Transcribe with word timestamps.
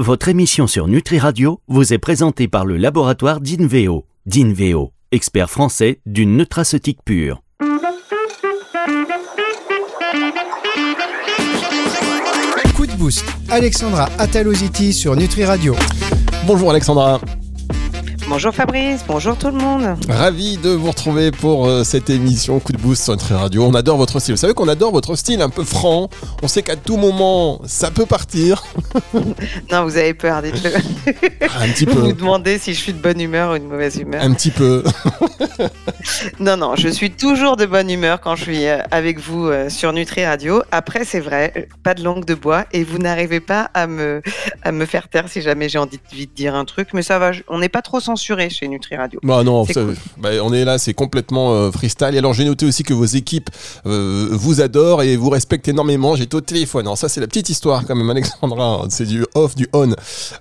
votre 0.00 0.28
émission 0.28 0.66
sur 0.66 0.88
Nutri 0.88 1.18
Radio 1.18 1.60
vous 1.68 1.92
est 1.92 1.98
présentée 1.98 2.48
par 2.48 2.64
le 2.64 2.78
laboratoire 2.78 3.40
d'Inveo. 3.40 4.06
D'Inveo, 4.24 4.92
expert 5.12 5.50
français 5.50 6.00
d'une 6.06 6.38
nutraceutique 6.38 7.00
pure. 7.04 7.42
Coup 12.74 12.86
de 12.86 12.96
boost, 12.96 13.26
Alexandra 13.50 14.08
Ataloziti 14.18 14.94
sur 14.94 15.14
Nutri 15.16 15.44
Radio. 15.44 15.76
Bonjour 16.46 16.70
Alexandra. 16.70 17.20
Bonjour 18.30 18.54
Fabrice, 18.54 19.04
bonjour 19.08 19.36
tout 19.36 19.48
le 19.48 19.54
monde. 19.54 19.96
Ravi 20.08 20.56
de 20.56 20.70
vous 20.70 20.92
retrouver 20.92 21.32
pour 21.32 21.66
euh, 21.66 21.82
cette 21.82 22.10
émission 22.10 22.60
Coup 22.60 22.70
de 22.70 22.78
Boost 22.78 23.02
sur 23.02 23.12
Nutri 23.12 23.34
Radio. 23.34 23.64
On 23.64 23.74
adore 23.74 23.96
votre 23.96 24.20
style. 24.20 24.34
Vous 24.34 24.40
savez 24.40 24.54
qu'on 24.54 24.68
adore 24.68 24.92
votre 24.92 25.16
style 25.16 25.42
un 25.42 25.48
peu 25.50 25.64
franc. 25.64 26.08
On 26.40 26.46
sait 26.46 26.62
qu'à 26.62 26.76
tout 26.76 26.96
moment, 26.96 27.60
ça 27.64 27.90
peut 27.90 28.06
partir. 28.06 28.62
non, 29.72 29.82
vous 29.82 29.96
avez 29.96 30.14
peur, 30.14 30.42
dites-le. 30.42 30.70
un 31.42 31.68
petit 31.70 31.86
peu. 31.86 31.92
Vous 31.92 32.06
vous 32.06 32.12
demandez 32.12 32.58
si 32.58 32.72
je 32.72 32.78
suis 32.78 32.92
de 32.92 33.00
bonne 33.00 33.20
humeur 33.20 33.52
ou 33.52 33.58
de 33.58 33.64
mauvaise 33.64 33.96
humeur. 33.96 34.22
Un 34.22 34.32
petit 34.32 34.52
peu. 34.52 34.84
non, 36.38 36.56
non, 36.56 36.76
je 36.76 36.86
suis 36.86 37.10
toujours 37.10 37.56
de 37.56 37.66
bonne 37.66 37.90
humeur 37.90 38.20
quand 38.20 38.36
je 38.36 38.44
suis 38.44 38.66
euh, 38.66 38.78
avec 38.92 39.18
vous 39.18 39.48
euh, 39.48 39.68
sur 39.68 39.92
Nutri 39.92 40.24
Radio. 40.24 40.62
Après, 40.70 41.04
c'est 41.04 41.18
vrai, 41.18 41.66
pas 41.82 41.94
de 41.94 42.04
langue 42.04 42.24
de 42.24 42.34
bois 42.34 42.64
et 42.72 42.84
vous 42.84 42.98
n'arrivez 42.98 43.40
pas 43.40 43.72
à 43.74 43.88
me, 43.88 44.22
à 44.62 44.70
me 44.70 44.86
faire 44.86 45.08
taire 45.08 45.28
si 45.28 45.42
jamais 45.42 45.68
j'ai 45.68 45.78
envie 45.78 45.98
de 46.12 46.32
dire 46.32 46.54
un 46.54 46.64
truc. 46.64 46.90
Mais 46.92 47.02
ça 47.02 47.18
va, 47.18 47.32
on 47.48 47.58
n'est 47.58 47.68
pas 47.68 47.82
trop 47.82 47.98
censuré 48.20 48.50
chez 48.50 48.68
Nutri 48.68 48.96
Radio. 48.96 49.18
Bah 49.22 49.42
non, 49.42 49.64
bah, 50.18 50.30
on 50.42 50.52
est 50.52 50.64
là, 50.64 50.78
c'est 50.78 50.92
complètement 50.92 51.54
euh, 51.54 51.70
freestyle. 51.70 52.14
Et 52.14 52.18
alors 52.18 52.34
j'ai 52.34 52.44
noté 52.44 52.66
aussi 52.66 52.82
que 52.82 52.92
vos 52.92 53.06
équipes 53.06 53.48
euh, 53.86 54.28
vous 54.32 54.60
adorent 54.60 55.02
et 55.02 55.16
vous 55.16 55.30
respectent 55.30 55.68
énormément. 55.68 56.16
J'étais 56.16 56.34
au 56.34 56.40
téléphone. 56.42 56.82
Alors 56.82 56.98
ça 56.98 57.08
c'est 57.08 57.20
la 57.20 57.26
petite 57.26 57.48
histoire 57.48 57.86
quand 57.86 57.94
même, 57.94 58.10
Alexandra. 58.16 58.84
C'est 58.90 59.06
du 59.06 59.24
off, 59.34 59.54
du 59.54 59.68
on. 59.72 59.94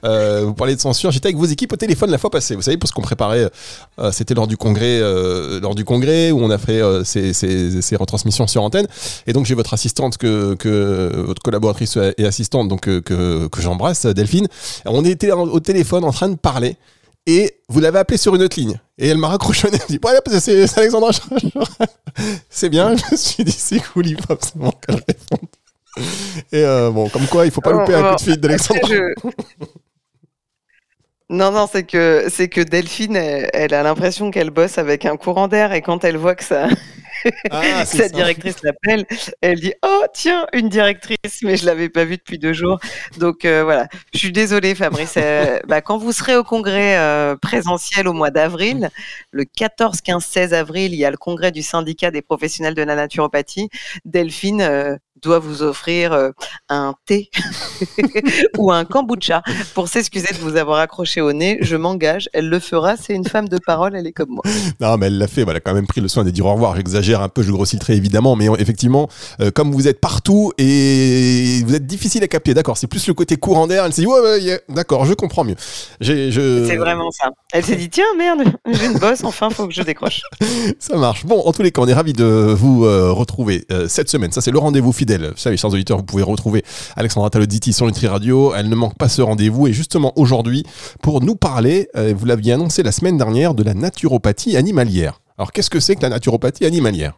Euh, 0.04 0.44
vous 0.46 0.54
parlez 0.54 0.76
de 0.76 0.82
censure. 0.82 1.12
J'étais 1.12 1.28
avec 1.28 1.38
vos 1.38 1.46
équipes 1.46 1.72
au 1.72 1.78
téléphone 1.78 2.12
la 2.12 2.18
fois 2.18 2.30
passée. 2.30 2.56
Vous 2.56 2.62
savez, 2.62 2.78
parce 2.78 2.92
qu'on 2.92 3.02
préparait, 3.02 3.50
c'était 4.12 4.34
lors 4.34 4.48
du 4.48 4.58
congrès, 4.58 5.00
lors 5.62 5.76
du 5.76 5.86
congrès 5.86 6.32
où 6.32 6.40
on 6.40 6.50
a 6.50 6.58
fait 6.58 6.82
ces, 7.04 7.34
ces, 7.34 7.96
retransmissions 7.96 8.48
sur 8.48 8.64
antenne. 8.64 8.88
Et 9.28 9.34
donc 9.34 9.46
j'ai 9.46 9.56
votre 9.56 9.74
assistante 9.74 10.18
que, 10.18 10.56
que 10.56 11.24
votre 11.26 11.42
collaboratrice 11.42 11.98
et 12.18 12.26
assistante 12.26 12.68
donc 12.68 12.82
que, 12.82 13.48
que 13.48 13.62
j'embrasse, 13.62 14.06
Delphine. 14.06 14.48
On 14.86 15.06
était 15.06 15.32
au 15.32 15.60
téléphone 15.60 16.04
en 16.04 16.12
train 16.12 16.30
de 16.30 16.36
parler 16.36 16.78
et 17.30 17.62
vous 17.68 17.80
l'avez 17.80 18.00
appelé 18.00 18.18
sur 18.18 18.34
une 18.34 18.42
autre 18.42 18.60
ligne. 18.60 18.80
Et 18.98 19.08
elle 19.08 19.18
m'a 19.18 19.28
raccrochonné. 19.28 19.78
Elle 19.88 19.98
dit, 19.98 20.00
ouais, 20.04 20.40
c'est 20.40 20.78
Alexandra. 20.78 21.12
c'est 22.50 22.70
bien. 22.70 22.96
Je 22.96 23.04
me 23.12 23.18
suis 23.18 23.44
dit, 23.44 23.52
c'est 23.52 23.80
cool, 23.80 24.08
il 24.08 24.18
faut 24.20 24.34
absolument 24.34 24.72
qu'elle 24.72 24.96
réponde. 24.96 25.50
Et 26.52 26.64
euh, 26.64 26.90
bon, 26.90 27.08
comme 27.10 27.28
quoi, 27.28 27.46
il 27.46 27.52
faut 27.52 27.62
pas 27.62 27.72
louper 27.72 27.94
un 27.94 28.10
coup 28.10 28.16
de 28.16 28.22
fil 28.22 28.38
d'Alexandra. 28.38 28.88
Non, 31.32 31.52
non, 31.52 31.68
c'est 31.72 31.84
que 31.84 32.26
c'est 32.30 32.48
que 32.48 32.62
Delphine, 32.62 33.16
elle, 33.16 33.76
a 33.76 33.84
l'impression 33.84 34.32
qu'elle 34.32 34.50
bosse 34.50 34.80
avec 34.80 35.06
un 35.06 35.16
courant 35.16 35.48
d'air 35.48 35.74
et 35.74 35.84
quand 35.84 36.04
elle 36.04 36.18
voit 36.18 36.34
que 36.34 36.44
ça, 36.44 36.68
ah, 37.52 37.86
sa 37.86 38.10
directrice 38.10 38.64
l'appelle, 38.64 39.06
elle 39.42 39.60
dit 39.60 39.74
oh 39.84 40.04
tiens 40.14 40.48
une 40.54 40.70
directrice, 40.70 41.42
mais 41.44 41.58
je 41.58 41.66
l'avais 41.66 41.90
pas 41.90 42.06
vue 42.06 42.18
depuis 42.18 42.40
deux 42.40 42.54
jours. 42.54 42.80
Donc 43.18 43.46
euh, 43.46 43.64
voilà, 43.64 43.88
je 44.14 44.20
suis 44.20 44.32
désolée 44.32 44.76
Fabrice. 44.76 45.16
Euh, 45.18 45.60
bah, 45.68 45.82
quand 45.82 45.98
vous 45.98 46.12
serez 46.12 46.36
au 46.36 46.44
congrès 46.44 46.98
euh, 46.98 47.36
présentiel 47.36 48.08
au 48.08 48.14
mois 48.14 48.32
d'avril, 48.32 48.90
le 49.32 49.46
14, 49.46 50.02
15, 50.02 50.24
16 50.24 50.54
avril, 50.54 50.94
il 50.94 51.00
y 51.00 51.06
a 51.06 51.12
le 51.12 51.18
congrès 51.18 51.52
du 51.52 51.62
syndicat 51.62 52.12
des 52.12 52.22
professionnels 52.22 52.76
de 52.76 52.84
la 52.84 52.96
naturopathie. 52.96 53.70
Delphine 54.06 55.00
doit 55.22 55.40
vous 55.40 55.64
offrir 55.64 56.14
euh, 56.14 56.32
un 56.70 56.94
thé 57.06 57.30
ou 58.58 58.72
un 58.72 58.86
kombucha 58.86 59.42
pour 59.74 59.88
s'excuser 59.88 60.34
de 60.34 60.40
vous 60.40 60.56
avoir 60.56 60.80
accroché 60.80 61.22
au 61.22 61.34
nez. 61.34 61.58
Je 61.62 61.76
m'engage, 61.76 62.30
elle 62.34 62.50
le 62.50 62.60
fera. 62.60 62.96
C'est 62.98 63.14
une 63.14 63.26
femme 63.26 63.48
de 63.50 63.58
parole, 63.58 63.96
elle 63.96 64.08
est 64.08 64.12
comme 64.12 64.30
moi. 64.30 64.44
Non, 64.80 64.98
mais 64.98 65.08
elle 65.08 65.18
l'a 65.18 65.28
fait. 65.28 65.42
Elle 65.42 65.56
a 65.56 65.60
quand 65.60 65.74
même 65.74 65.88
pris 65.88 66.02
le 66.02 66.08
soin 66.08 66.24
de 66.24 66.30
dire 66.30 66.46
au 66.46 66.54
revoir. 66.54 66.76
J'exagère 66.76 67.22
un 67.22 67.30
peu, 67.30 67.42
je 67.42 67.52
grossis 67.52 67.76
le 67.76 67.82
trait 67.82 67.96
évidemment, 67.96 68.36
mais 68.36 68.48
effectivement, 68.58 69.10
euh, 69.42 69.52
comme 69.52 69.72
vous 69.72 69.88
êtes 69.88 70.00
partout 70.00 70.54
et 70.58 71.62
vous 71.66 71.76
êtes 71.76 71.86
difficile 71.86 72.24
à 72.24 72.28
capter, 72.28 72.54
d'accord. 72.54 72.78
C'est 72.78 72.88
plus 72.88 73.08
le 73.08 73.14
côté 73.14 73.38
courant 73.38 73.68
d'air. 73.68 73.86
Elle 73.86 73.94
s'est 73.94 74.04
dit 74.04 74.08
ouais, 74.08 74.20
ouais 74.20 74.62
d'accord, 74.70 75.06
je 75.06 75.14
comprends 75.14 75.44
mieux. 75.44 75.56
Je... 76.00 76.66
C'est 76.68 76.78
vraiment 76.78 77.12
ça. 77.12 77.32
Elle 77.54 77.66
s'est 77.66 77.76
dit 77.76 77.90
tiens 77.90 78.06
merde, 78.18 78.44
j'ai 78.72 78.86
une 78.86 79.00
bosse. 79.00 79.24
Enfin, 79.24 79.50
faut 79.50 79.68
que 79.68 79.74
je 79.74 79.82
décroche. 79.82 80.22
ça 80.80 80.98
marche. 80.98 81.26
Bon, 81.26 81.42
en 81.42 81.52
tous 81.52 81.64
les 81.64 81.72
cas, 81.72 81.82
on 81.82 81.88
est 81.88 81.94
ravis 81.94 82.14
de 82.14 82.54
vous 82.58 82.86
euh, 82.86 83.12
retrouver 83.12 83.66
cette 83.88 84.10
semaine. 84.10 84.32
Ça, 84.32 84.42
c'est 84.42 84.52
le 84.52 84.60
rendez-vous 84.60 84.92
fidèle 84.92 85.09
fidèle. 85.10 85.32
Vous 85.36 85.58
chers 85.58 85.74
auditeurs, 85.74 85.98
vous 85.98 86.04
pouvez 86.04 86.24
retrouver 86.24 86.64
Alexandra 86.96 87.30
Taloditi 87.30 87.74
sur 87.74 87.86
Nutri 87.86 88.08
Radio. 88.08 88.54
Elle 88.56 88.70
ne 88.70 88.76
manque 88.76 88.98
pas 88.98 89.10
ce 89.10 89.22
rendez-vous. 89.22 89.68
Et 89.68 89.74
justement, 89.74 90.14
aujourd'hui, 90.16 90.64
pour 91.02 91.22
nous 91.22 91.36
parler, 91.36 91.90
euh, 91.96 92.14
vous 92.16 92.26
l'aviez 92.26 92.54
annoncé 92.54 92.84
la 92.84 92.92
semaine 92.92 93.18
dernière, 93.18 93.54
de 93.54 93.64
la 93.64 93.74
naturopathie 93.74 94.58
animalière. 94.58 95.22
Alors, 95.38 95.52
qu'est-ce 95.52 95.70
que 95.70 95.80
c'est 95.80 95.96
que 95.96 96.02
la 96.02 96.10
naturopathie 96.10 96.66
animalière? 96.66 97.14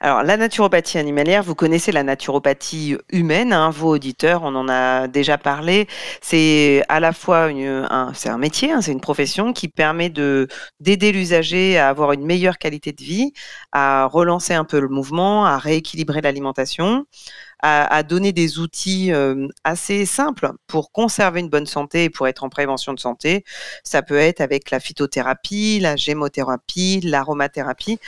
Alors, 0.00 0.22
la 0.22 0.36
naturopathie 0.36 0.98
animalière, 0.98 1.42
vous 1.42 1.54
connaissez 1.54 1.92
la 1.92 2.02
naturopathie 2.02 2.96
humaine, 3.10 3.52
hein, 3.52 3.70
vos 3.70 3.90
auditeurs, 3.94 4.42
on 4.44 4.54
en 4.54 4.68
a 4.68 5.08
déjà 5.08 5.38
parlé. 5.38 5.86
C'est 6.20 6.82
à 6.88 7.00
la 7.00 7.12
fois 7.12 7.48
un, 7.50 8.38
métier, 8.38 8.72
hein, 8.72 8.80
c'est 8.80 8.92
une 8.92 9.00
profession 9.00 9.52
qui 9.52 9.68
permet 9.68 10.10
de 10.10 10.48
d'aider 10.80 11.12
l'usager 11.12 11.78
à 11.78 11.88
avoir 11.88 12.12
une 12.12 12.24
meilleure 12.24 12.58
qualité 12.58 12.92
de 12.92 13.02
vie, 13.02 13.32
à 13.72 14.06
relancer 14.06 14.54
un 14.54 14.64
peu 14.64 14.80
le 14.80 14.88
mouvement, 14.88 15.44
à 15.46 15.58
rééquilibrer 15.58 16.20
l'alimentation, 16.20 17.06
à, 17.60 18.02
donner 18.02 18.32
des 18.32 18.58
outils 18.58 19.10
assez 19.64 20.06
simples 20.06 20.52
pour 20.66 20.92
conserver 20.92 21.40
une 21.40 21.48
bonne 21.48 21.66
santé 21.66 22.04
et 22.04 22.10
pour 22.10 22.28
être 22.28 22.44
en 22.44 22.48
prévention 22.48 22.92
de 22.92 23.00
santé. 23.00 23.44
Ça 23.84 24.02
peut 24.02 24.16
être 24.16 24.40
avec 24.40 24.70
la 24.70 24.80
phytothérapie, 24.80 25.80
la 25.80 25.96
gémothérapie, 25.96 27.00
l'aromathérapie. 27.02 27.98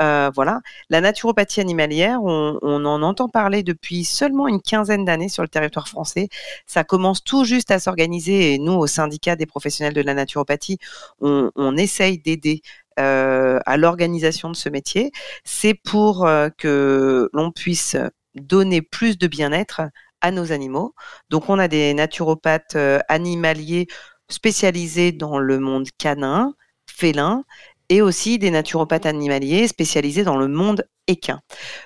Euh, 0.00 0.30
voilà. 0.34 0.60
La 0.88 1.00
naturopathie 1.00 1.60
animalière, 1.60 2.22
on, 2.22 2.58
en 2.62 3.02
entend 3.02 3.28
parler 3.28 3.62
depuis 3.62 4.04
seulement 4.04 4.48
une 4.48 4.60
quinzaine 4.60 5.04
d'années 5.04 5.28
sur 5.28 5.42
le 5.42 5.48
territoire 5.48 5.88
français. 5.88 6.28
Ça 6.66 6.84
commence 6.84 7.22
tout 7.22 7.44
juste 7.44 7.70
à 7.70 7.78
s'organiser 7.78 8.54
et 8.54 8.58
nous, 8.58 8.72
au 8.72 8.86
syndicat 8.86 9.36
des 9.36 9.46
professionnels 9.46 9.94
de 9.94 10.00
la 10.00 10.14
naturopathie, 10.14 10.78
on, 11.20 11.76
essaye 11.76 12.18
d'aider 12.18 12.62
euh, 12.98 13.58
à 13.64 13.76
l'organisation 13.76 14.50
de 14.50 14.56
ce 14.56 14.68
métier, 14.68 15.12
c'est 15.44 15.74
pour 15.74 16.26
euh, 16.26 16.48
que 16.58 17.30
l'on 17.32 17.52
puisse 17.52 17.96
donner 18.34 18.82
plus 18.82 19.18
de 19.18 19.26
bien-être 19.26 19.82
à 20.20 20.30
nos 20.30 20.52
animaux. 20.52 20.94
Donc 21.30 21.48
on 21.48 21.58
a 21.58 21.68
des 21.68 21.94
naturopathes 21.94 22.76
euh, 22.76 22.98
animaliers 23.08 23.86
spécialisés 24.28 25.12
dans 25.12 25.38
le 25.38 25.58
monde 25.58 25.88
canin, 25.98 26.54
félin, 26.86 27.44
et 27.88 28.02
aussi 28.02 28.38
des 28.38 28.50
naturopathes 28.50 29.06
animaliers 29.06 29.66
spécialisés 29.66 30.24
dans 30.24 30.36
le 30.36 30.48
monde 30.48 30.86
équin. 31.08 31.40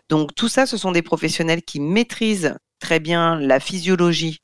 Donc 0.09 0.35
tout 0.35 0.49
ça, 0.49 0.67
ce 0.67 0.77
sont 0.77 0.93
des 0.93 1.03
professionnels 1.03 1.63
qui 1.63 1.81
maîtrisent 1.81 2.57
très 2.79 3.01
bien 3.01 3.41
la 3.41 3.61
physiologie 3.61 4.41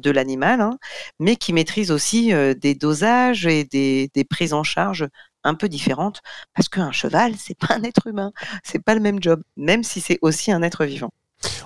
de 0.00 0.10
l'animal, 0.10 0.60
hein, 0.60 0.78
mais 1.20 1.36
qui 1.36 1.52
maîtrisent 1.52 1.92
aussi 1.92 2.32
euh, 2.32 2.54
des 2.54 2.74
dosages 2.74 3.46
et 3.46 3.64
des, 3.64 4.24
prises 4.28 4.52
en 4.52 4.64
charge 4.64 5.06
un 5.44 5.54
peu 5.54 5.68
différentes, 5.68 6.20
parce 6.54 6.68
qu'un 6.68 6.90
cheval, 6.90 7.34
c'est 7.38 7.56
pas 7.56 7.74
un 7.74 7.82
être 7.84 8.06
humain, 8.08 8.32
c'est 8.64 8.82
pas 8.82 8.94
le 8.94 9.00
même 9.00 9.22
job, 9.22 9.42
même 9.56 9.84
si 9.84 10.00
c'est 10.00 10.18
aussi 10.22 10.50
un 10.50 10.62
être 10.62 10.84
vivant. 10.84 11.10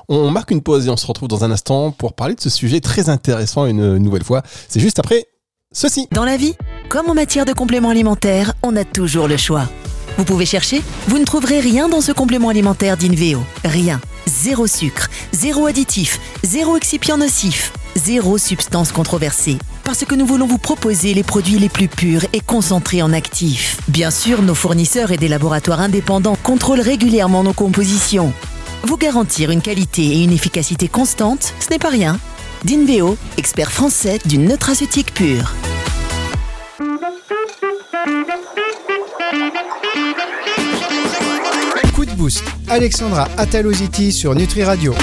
On 0.08 0.30
marque 0.30 0.50
une 0.50 0.62
pause 0.62 0.86
et 0.86 0.90
on 0.90 0.96
se 0.96 1.06
retrouve 1.06 1.28
dans 1.28 1.44
un 1.44 1.50
instant 1.50 1.90
pour 1.90 2.14
parler 2.14 2.34
de 2.34 2.40
ce 2.40 2.50
sujet 2.50 2.80
très 2.80 3.08
intéressant 3.08 3.66
une 3.66 3.98
nouvelle 3.98 4.24
fois. 4.24 4.42
C'est 4.68 4.80
juste 4.80 4.98
après 4.98 5.26
ceci. 5.72 6.08
Dans 6.12 6.24
la 6.24 6.36
vie, 6.36 6.54
comme 6.88 7.08
en 7.08 7.14
matière 7.14 7.44
de 7.44 7.52
compléments 7.52 7.90
alimentaires, 7.90 8.54
on 8.62 8.76
a 8.76 8.84
toujours 8.84 9.28
le 9.28 9.36
choix. 9.36 9.68
Vous 10.16 10.24
pouvez 10.24 10.46
chercher, 10.46 10.82
vous 11.06 11.18
ne 11.18 11.24
trouverez 11.24 11.60
rien 11.60 11.88
dans 11.88 12.00
ce 12.00 12.10
complément 12.10 12.48
alimentaire 12.48 12.96
d'Inveo. 12.96 13.40
Rien. 13.64 14.00
Zéro 14.26 14.66
sucre, 14.66 15.08
zéro 15.32 15.66
additif, 15.66 16.18
zéro 16.42 16.76
excipient 16.76 17.16
nocif, 17.18 17.72
zéro 17.94 18.36
substance 18.36 18.90
controversée. 18.90 19.58
Parce 19.84 20.04
que 20.04 20.14
nous 20.14 20.26
voulons 20.26 20.46
vous 20.46 20.58
proposer 20.58 21.14
les 21.14 21.22
produits 21.22 21.58
les 21.58 21.68
plus 21.68 21.88
purs 21.88 22.26
et 22.32 22.40
concentrés 22.40 23.00
en 23.00 23.12
actifs. 23.12 23.80
Bien 23.88 24.10
sûr, 24.10 24.42
nos 24.42 24.54
fournisseurs 24.54 25.12
et 25.12 25.16
des 25.16 25.28
laboratoires 25.28 25.80
indépendants 25.80 26.36
contrôlent 26.42 26.80
régulièrement 26.80 27.42
nos 27.42 27.54
compositions. 27.54 28.32
Vous 28.84 28.96
garantir 28.96 29.50
une 29.50 29.60
qualité 29.60 30.02
et 30.02 30.24
une 30.24 30.32
efficacité 30.32 30.88
constante, 30.88 31.52
ce 31.60 31.70
n'est 31.70 31.78
pas 31.78 31.90
rien. 31.90 32.18
Dinveo, 32.64 33.16
expert 33.36 33.70
français 33.70 34.18
d'une 34.24 34.48
nutraceutique 34.48 35.12
pure. 35.14 35.54
Coup 41.94 42.04
de 42.04 42.12
boost, 42.12 42.44
Alexandra 42.68 43.28
Ataloziti 43.36 44.12
sur 44.12 44.34
Nutri 44.34 44.62
Radio. 44.64 44.94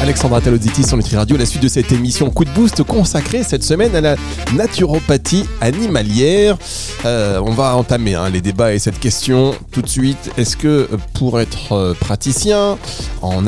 Alexandra 0.00 0.40
Taloziti 0.40 0.82
sur 0.82 0.96
Nutri 0.96 1.16
Radio, 1.16 1.36
la 1.36 1.44
suite 1.44 1.62
de 1.62 1.68
cette 1.68 1.92
émission 1.92 2.30
Coup 2.30 2.46
de 2.46 2.50
Boost 2.50 2.82
consacrée 2.84 3.42
cette 3.42 3.62
semaine 3.62 3.94
à 3.94 4.00
la 4.00 4.16
naturopathie 4.54 5.44
animalière. 5.60 6.56
Euh, 7.04 7.38
on 7.44 7.50
va 7.50 7.76
entamer 7.76 8.14
hein, 8.14 8.30
les 8.30 8.40
débats 8.40 8.72
et 8.72 8.78
cette 8.78 8.98
question 8.98 9.54
tout 9.70 9.82
de 9.82 9.88
suite. 9.88 10.30
Est-ce 10.38 10.56
que 10.56 10.88
euh, 10.90 10.96
pour 11.12 11.38
être 11.38 11.72
euh, 11.72 11.92
praticien 11.92 12.78
en 13.20 13.42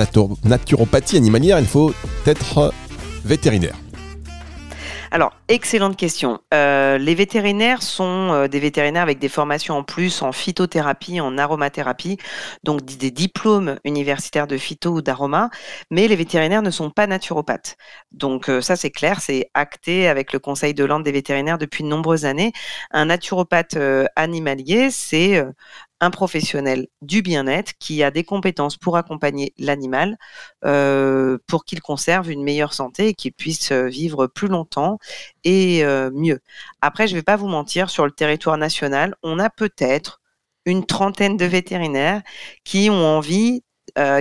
naturopathie 0.44 1.16
animalière, 1.16 1.58
il 1.58 1.66
faut 1.66 1.94
être 2.26 2.74
vétérinaire? 3.24 3.81
Alors, 5.14 5.34
excellente 5.48 5.98
question. 5.98 6.40
Euh, 6.54 6.96
les 6.96 7.14
vétérinaires 7.14 7.82
sont 7.82 8.30
euh, 8.32 8.48
des 8.48 8.60
vétérinaires 8.60 9.02
avec 9.02 9.18
des 9.18 9.28
formations 9.28 9.76
en 9.76 9.82
plus 9.82 10.22
en 10.22 10.32
phytothérapie, 10.32 11.20
en 11.20 11.36
aromathérapie, 11.36 12.16
donc 12.64 12.82
des 12.82 13.10
diplômes 13.10 13.78
universitaires 13.84 14.46
de 14.46 14.56
phyto 14.56 14.88
ou 14.88 15.02
d'aroma, 15.02 15.50
mais 15.90 16.08
les 16.08 16.16
vétérinaires 16.16 16.62
ne 16.62 16.70
sont 16.70 16.88
pas 16.88 17.06
naturopathes. 17.06 17.76
Donc 18.10 18.48
euh, 18.48 18.62
ça 18.62 18.74
c'est 18.74 18.90
clair, 18.90 19.20
c'est 19.20 19.50
acté 19.52 20.08
avec 20.08 20.32
le 20.32 20.38
Conseil 20.38 20.72
de 20.72 20.82
l'ordre 20.82 21.04
des 21.04 21.12
vétérinaires 21.12 21.58
depuis 21.58 21.84
de 21.84 21.88
nombreuses 21.88 22.24
années. 22.24 22.52
Un 22.90 23.04
naturopathe 23.04 23.76
animalier, 24.16 24.90
c'est 24.90 25.44
un 26.02 26.10
professionnel 26.10 26.88
du 27.00 27.22
bien-être 27.22 27.74
qui 27.78 28.02
a 28.02 28.10
des 28.10 28.24
compétences 28.24 28.76
pour 28.76 28.96
accompagner 28.96 29.54
l'animal, 29.56 30.18
euh, 30.64 31.38
pour 31.46 31.64
qu'il 31.64 31.80
conserve 31.80 32.28
une 32.30 32.42
meilleure 32.42 32.74
santé 32.74 33.08
et 33.08 33.14
qu'il 33.14 33.32
puisse 33.32 33.70
euh, 33.70 33.86
vivre 33.86 34.26
plus 34.26 34.48
longtemps 34.48 34.98
et 35.44 35.84
euh, 35.84 36.10
mieux. 36.12 36.40
Après, 36.80 37.06
je 37.06 37.14
ne 37.14 37.20
vais 37.20 37.22
pas 37.22 37.36
vous 37.36 37.46
mentir, 37.46 37.88
sur 37.88 38.04
le 38.04 38.10
territoire 38.10 38.58
national, 38.58 39.14
on 39.22 39.38
a 39.38 39.48
peut-être 39.48 40.20
une 40.66 40.86
trentaine 40.86 41.36
de 41.36 41.44
vétérinaires 41.44 42.22
qui 42.64 42.90
ont 42.90 42.94
envie, 42.94 43.62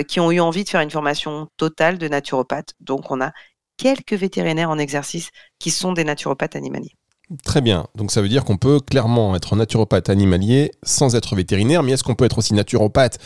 qui 0.08 0.20
ont 0.20 0.30
eu 0.32 0.40
envie 0.40 0.64
de 0.64 0.68
faire 0.68 0.80
une 0.80 0.90
formation 0.90 1.48
totale 1.56 1.98
de 1.98 2.08
naturopathe. 2.08 2.74
Donc, 2.80 3.10
on 3.10 3.20
a 3.20 3.32
quelques 3.76 4.14
vétérinaires 4.14 4.70
en 4.70 4.78
exercice 4.78 5.30
qui 5.58 5.70
sont 5.70 5.92
des 5.92 6.04
naturopathes 6.04 6.56
animaliers. 6.56 6.96
Très 7.44 7.60
bien. 7.60 7.86
Donc 7.94 8.10
ça 8.10 8.20
veut 8.20 8.28
dire 8.28 8.44
qu'on 8.44 8.56
peut 8.56 8.80
clairement 8.80 9.34
être 9.34 9.56
naturopathe 9.56 10.10
animalier 10.10 10.72
sans 10.82 11.14
être 11.14 11.34
vétérinaire, 11.34 11.82
mais 11.82 11.92
est-ce 11.92 12.04
qu'on 12.04 12.14
peut 12.14 12.24
être 12.24 12.38
aussi 12.38 12.54
naturopathe 12.54 13.18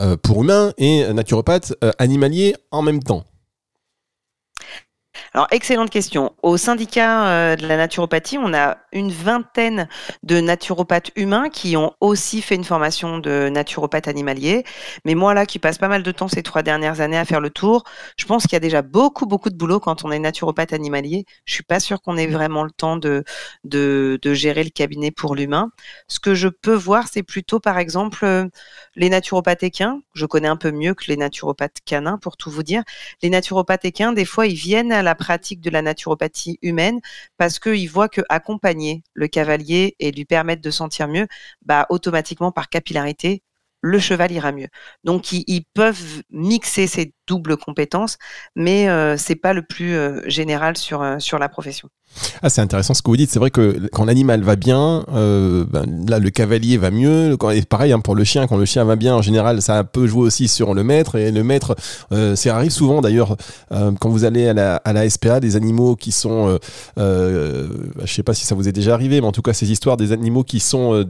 euh, 0.00 0.16
pour 0.16 0.42
humains 0.42 0.72
et 0.76 1.12
naturopathe 1.12 1.74
euh, 1.82 1.92
animalier 1.98 2.54
en 2.70 2.82
même 2.82 3.02
temps? 3.02 3.24
Alors, 5.32 5.48
excellente 5.50 5.90
question. 5.90 6.32
Au 6.42 6.56
syndicat 6.56 7.26
euh, 7.26 7.56
de 7.56 7.66
la 7.66 7.76
naturopathie, 7.76 8.38
on 8.38 8.54
a 8.54 8.78
une 8.94 9.10
vingtaine 9.10 9.88
de 10.22 10.40
naturopathes 10.40 11.10
humains 11.16 11.50
qui 11.50 11.76
ont 11.76 11.92
aussi 12.00 12.40
fait 12.40 12.54
une 12.54 12.64
formation 12.64 13.18
de 13.18 13.48
naturopathe 13.48 14.08
animalier. 14.08 14.64
Mais 15.04 15.14
moi, 15.14 15.34
là, 15.34 15.44
qui 15.44 15.58
passe 15.58 15.78
pas 15.78 15.88
mal 15.88 16.02
de 16.02 16.12
temps 16.12 16.28
ces 16.28 16.42
trois 16.42 16.62
dernières 16.62 17.00
années 17.00 17.18
à 17.18 17.24
faire 17.24 17.40
le 17.40 17.50
tour, 17.50 17.84
je 18.16 18.24
pense 18.24 18.44
qu'il 18.44 18.52
y 18.52 18.56
a 18.56 18.60
déjà 18.60 18.82
beaucoup, 18.82 19.26
beaucoup 19.26 19.50
de 19.50 19.56
boulot 19.56 19.80
quand 19.80 20.04
on 20.04 20.12
est 20.12 20.18
naturopathe 20.18 20.72
animalier. 20.72 21.26
Je 21.44 21.54
suis 21.54 21.64
pas 21.64 21.80
sûre 21.80 22.00
qu'on 22.00 22.16
ait 22.16 22.28
vraiment 22.28 22.62
le 22.62 22.70
temps 22.70 22.96
de, 22.96 23.24
de, 23.64 24.18
gérer 24.34 24.64
le 24.64 24.70
cabinet 24.70 25.10
pour 25.10 25.34
l'humain. 25.34 25.70
Ce 26.08 26.20
que 26.20 26.34
je 26.34 26.48
peux 26.48 26.74
voir, 26.74 27.08
c'est 27.12 27.22
plutôt, 27.22 27.60
par 27.60 27.78
exemple, 27.78 28.24
euh, 28.24 28.46
les 28.94 29.08
naturopathes 29.10 29.64
équins. 29.64 30.00
Je 30.14 30.26
connais 30.26 30.48
un 30.48 30.56
peu 30.56 30.70
mieux 30.70 30.94
que 30.94 31.04
les 31.08 31.16
naturopathes 31.16 31.78
canins, 31.84 32.18
pour 32.18 32.36
tout 32.36 32.50
vous 32.50 32.62
dire. 32.62 32.82
Les 33.22 33.30
naturopathes 33.30 33.84
équins, 33.84 34.12
des 34.12 34.24
fois, 34.24 34.46
ils 34.46 34.54
viennent 34.54 34.92
à 34.92 35.02
la 35.02 35.14
pratique 35.14 35.60
de 35.60 35.70
la 35.70 35.82
naturopathie 35.82 36.58
humaine 36.62 37.00
parce 37.38 37.58
qu'ils 37.58 37.90
voient 37.90 38.08
que 38.08 38.22
accompagner 38.28 38.83
le 39.14 39.28
cavalier 39.28 39.96
et 39.98 40.12
lui 40.12 40.24
permettre 40.24 40.62
de 40.62 40.70
sentir 40.70 41.08
mieux, 41.08 41.26
bah, 41.62 41.86
automatiquement 41.90 42.52
par 42.52 42.68
capillarité, 42.68 43.42
le 43.84 43.98
cheval 43.98 44.32
ira 44.32 44.50
mieux. 44.50 44.68
Donc 45.04 45.30
ils, 45.32 45.64
peuvent 45.74 46.22
mixer 46.30 46.86
ces 46.86 47.12
doubles 47.26 47.58
compétences, 47.58 48.16
mais 48.56 48.88
euh, 48.88 49.16
c'est 49.18 49.34
pas 49.34 49.52
le 49.52 49.60
plus 49.60 49.94
euh, 49.94 50.20
général 50.26 50.76
sur, 50.78 51.02
euh, 51.02 51.18
sur 51.18 51.38
la 51.38 51.50
profession. 51.50 51.88
Ah, 52.42 52.48
c'est 52.48 52.62
intéressant 52.62 52.94
ce 52.94 53.02
que 53.02 53.10
vous 53.10 53.16
dites. 53.16 53.30
C'est 53.30 53.38
vrai 53.38 53.50
que 53.50 53.88
quand 53.92 54.06
l'animal 54.06 54.42
va 54.42 54.56
bien, 54.56 55.04
ben, 55.08 56.06
là 56.08 56.18
le 56.18 56.30
cavalier 56.30 56.78
va 56.78 56.90
mieux. 56.90 57.36
Et 57.52 57.62
pareil 57.62 57.92
hein, 57.92 58.00
pour 58.00 58.14
le 58.14 58.24
chien, 58.24 58.46
quand 58.46 58.56
le 58.56 58.64
chien 58.64 58.84
va 58.84 58.96
bien, 58.96 59.16
en 59.16 59.22
général, 59.22 59.60
ça 59.60 59.84
peut 59.84 60.06
jouer 60.06 60.22
aussi 60.22 60.48
sur 60.48 60.74
le 60.74 60.84
maître. 60.84 61.16
Et 61.16 61.32
le 61.32 61.42
maître, 61.42 61.74
ça 62.10 62.56
arrive 62.56 62.70
souvent 62.70 63.00
d'ailleurs 63.00 63.36
quand 63.70 64.08
vous 64.08 64.24
allez 64.24 64.46
à 64.46 64.54
la, 64.54 64.76
à 64.76 64.92
la, 64.92 65.10
SPA, 65.10 65.40
des 65.40 65.56
animaux 65.56 65.96
qui 65.96 66.12
sont, 66.12 66.56
je 66.96 67.66
sais 68.06 68.22
pas 68.22 68.34
si 68.34 68.46
ça 68.46 68.54
vous 68.54 68.68
est 68.68 68.72
déjà 68.72 68.94
arrivé, 68.94 69.20
mais 69.20 69.26
en 69.26 69.32
tout 69.32 69.42
cas 69.42 69.52
ces 69.52 69.72
histoires 69.72 69.96
des 69.96 70.12
animaux 70.12 70.44
qui 70.44 70.60
sont 70.60 71.04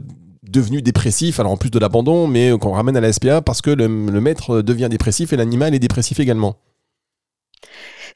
devenu 0.49 0.81
dépressif, 0.81 1.39
alors 1.39 1.51
en 1.51 1.57
plus 1.57 1.69
de 1.69 1.79
l'abandon, 1.79 2.27
mais 2.27 2.57
qu'on 2.59 2.71
ramène 2.71 2.97
à 2.97 3.01
la 3.01 3.11
SPA 3.11 3.41
parce 3.41 3.61
que 3.61 3.71
le 3.71 3.87
maître 4.21 4.61
devient 4.61 4.87
dépressif 4.89 5.33
et 5.33 5.37
l'animal 5.37 5.73
est 5.75 5.79
dépressif 5.79 6.19
également. 6.19 6.55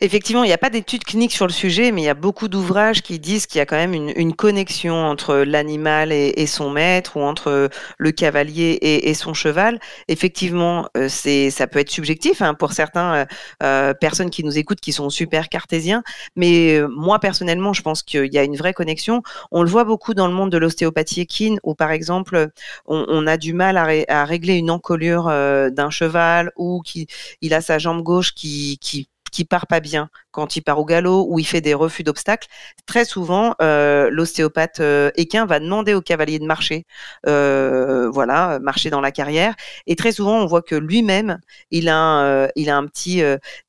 Effectivement, 0.02 0.46
il 0.46 0.48
n'y 0.48 0.54
a 0.54 0.58
pas 0.58 0.70
d'études 0.70 1.04
cliniques 1.04 1.34
sur 1.34 1.46
le 1.46 1.52
sujet, 1.52 1.92
mais 1.92 2.02
il 2.02 2.06
y 2.06 2.10
a 2.10 2.14
beaucoup 2.14 2.48
d'ouvrages 2.48 3.02
qui 3.02 3.20
disent 3.20 3.48
qu'il 3.48 3.60
y 3.60 3.62
a 3.62 3.66
quand 3.66 3.76
même 3.76 3.94
une, 3.94 4.34
connexion 4.34 4.96
entre 4.96 5.36
l'animal 5.36 6.14
et, 6.14 6.48
son 6.48 6.70
maître 6.70 7.18
ou 7.18 7.22
entre 7.22 7.70
le 7.98 8.12
cavalier 8.14 8.78
et, 8.82 9.14
son 9.14 9.34
cheval. 9.34 9.78
Effectivement, 10.08 10.88
euh, 10.96 11.08
c'est 11.10 11.50
ça 11.50 11.68
peut 11.68 11.80
être 11.80 11.90
subjectif 11.90 12.42
hein, 12.42 12.54
pour 12.54 12.72
certains 12.72 13.14
euh, 13.14 13.26
euh, 13.64 13.94
personnes 13.94 14.30
qui 14.30 14.46
nous 14.46 14.58
écoutent 14.58 14.80
qui 14.80 14.94
sont 14.94 15.10
super 15.10 15.50
cartésiens, 15.50 16.02
mais 16.38 16.80
moi 16.90 17.20
personnellement, 17.20 17.74
je 17.74 17.82
pense 17.82 18.02
qu'il 18.02 18.34
y 18.34 18.38
a 18.38 18.44
une 18.44 18.56
vraie 18.56 18.74
connexion. 18.74 19.22
On 19.52 19.64
le 19.64 19.70
voit 19.70 19.84
beaucoup 19.84 20.14
dans 20.14 20.28
le 20.28 20.34
monde 20.34 20.50
de 20.50 20.58
l'ostéopathie 20.58 21.22
équine, 21.22 21.60
où 21.64 21.76
par 21.76 21.92
exemple, 21.92 22.52
on, 22.86 23.28
a 23.28 23.36
du 23.36 23.54
mal 23.54 23.76
à, 24.08 24.24
régler 24.26 24.56
une 24.56 24.72
encolure 24.72 25.26
d'un 25.26 25.90
cheval 25.90 26.52
ou 26.56 26.82
qui 26.86 27.08
il 27.42 27.54
a 27.54 27.60
sa 27.60 27.80
jambe 27.80 28.02
gauche 28.02 28.34
qui, 28.34 28.78
qui 28.80 29.10
qui 29.32 29.46
part 29.46 29.68
pas 29.68 29.80
bien 29.80 30.10
quand 30.32 30.56
il 30.56 30.62
part 30.62 30.80
au 30.80 30.86
galop 30.86 31.28
ou 31.30 31.40
il 31.40 31.46
fait 31.46 31.62
des 31.62 31.74
refus 31.74 32.04
d'obstacles, 32.04 32.48
très 32.86 33.06
souvent 33.06 33.56
euh, 33.62 34.10
l'ostéopathe 34.12 34.80
euh, 34.80 35.12
équin 35.16 35.46
va 35.46 35.60
demander 35.60 35.94
au 35.94 36.02
cavalier 36.02 36.40
de 36.40 36.46
marcher, 36.46 36.86
euh, 37.28 38.10
voilà, 38.10 38.60
marcher 38.60 38.90
dans 38.90 39.02
la 39.02 39.12
carrière. 39.12 39.56
Et 39.88 39.96
très 39.96 40.12
souvent, 40.12 40.38
on 40.40 40.46
voit 40.46 40.62
que 40.62 40.76
lui-même, 40.76 41.40
il 41.72 41.90
a 41.90 41.98
un, 41.98 42.50
il 42.56 42.70
a 42.70 42.78
un 42.78 42.86
petit 42.86 43.22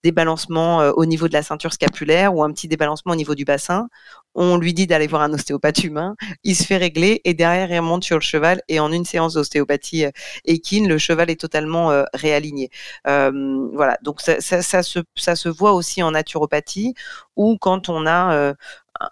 débalancement 0.04 0.78
au 0.90 1.06
niveau 1.06 1.28
de 1.28 1.32
la 1.32 1.42
ceinture 1.42 1.72
scapulaire 1.72 2.34
ou 2.34 2.42
un 2.42 2.52
petit 2.52 2.68
débalancement 2.68 3.12
au 3.12 3.16
niveau 3.16 3.34
du 3.34 3.44
bassin 3.44 3.88
on 4.34 4.56
lui 4.56 4.74
dit 4.74 4.86
d'aller 4.86 5.06
voir 5.06 5.22
un 5.22 5.32
ostéopathe 5.32 5.84
humain, 5.84 6.16
il 6.44 6.54
se 6.54 6.64
fait 6.64 6.76
régler 6.76 7.20
et 7.24 7.34
derrière 7.34 7.70
il 7.70 7.76
remonte 7.78 8.04
sur 8.04 8.16
le 8.16 8.22
cheval 8.22 8.62
et 8.68 8.80
en 8.80 8.92
une 8.92 9.04
séance 9.04 9.34
d'ostéopathie 9.34 10.06
euh, 10.06 10.10
équine, 10.44 10.88
le 10.88 10.98
cheval 10.98 11.30
est 11.30 11.40
totalement 11.40 11.90
euh, 11.90 12.04
réaligné. 12.14 12.70
Euh, 13.06 13.68
voilà, 13.74 13.98
donc 14.02 14.20
ça, 14.20 14.40
se, 14.40 15.00
ça 15.16 15.36
se 15.36 15.48
voit 15.48 15.72
aussi 15.72 16.02
en 16.02 16.12
naturopathie 16.12 16.94
ou 17.36 17.56
quand 17.58 17.88
on 17.88 18.06
a 18.06 18.54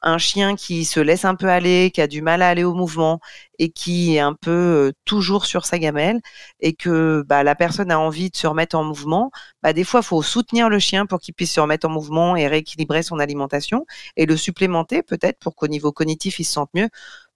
un 0.02 0.18
chien 0.18 0.56
qui 0.56 0.84
se 0.84 1.00
laisse 1.00 1.24
un 1.24 1.34
peu 1.34 1.48
aller, 1.48 1.90
qui 1.92 2.00
a 2.00 2.06
du 2.06 2.22
mal 2.22 2.42
à 2.42 2.48
aller 2.48 2.64
au 2.64 2.74
mouvement 2.74 3.20
et 3.58 3.70
qui 3.70 4.16
est 4.16 4.20
un 4.20 4.34
peu 4.34 4.92
toujours 5.04 5.46
sur 5.46 5.64
sa 5.66 5.78
gamelle 5.78 6.20
et 6.60 6.74
que 6.74 7.24
bah, 7.26 7.42
la 7.42 7.54
personne 7.54 7.90
a 7.90 7.98
envie 7.98 8.30
de 8.30 8.36
se 8.36 8.46
remettre 8.46 8.76
en 8.76 8.84
mouvement, 8.84 9.30
bah, 9.62 9.72
des 9.72 9.84
fois, 9.84 10.00
il 10.00 10.06
faut 10.06 10.22
soutenir 10.22 10.68
le 10.68 10.78
chien 10.78 11.06
pour 11.06 11.20
qu'il 11.20 11.34
puisse 11.34 11.52
se 11.52 11.60
remettre 11.60 11.86
en 11.86 11.90
mouvement 11.90 12.36
et 12.36 12.46
rééquilibrer 12.46 13.02
son 13.02 13.18
alimentation 13.18 13.86
et 14.16 14.26
le 14.26 14.36
supplémenter 14.36 15.02
peut-être 15.02 15.38
pour 15.38 15.54
qu'au 15.56 15.68
niveau 15.68 15.92
cognitif, 15.92 16.38
il 16.40 16.44
se 16.44 16.52
sente 16.52 16.70
mieux 16.74 16.88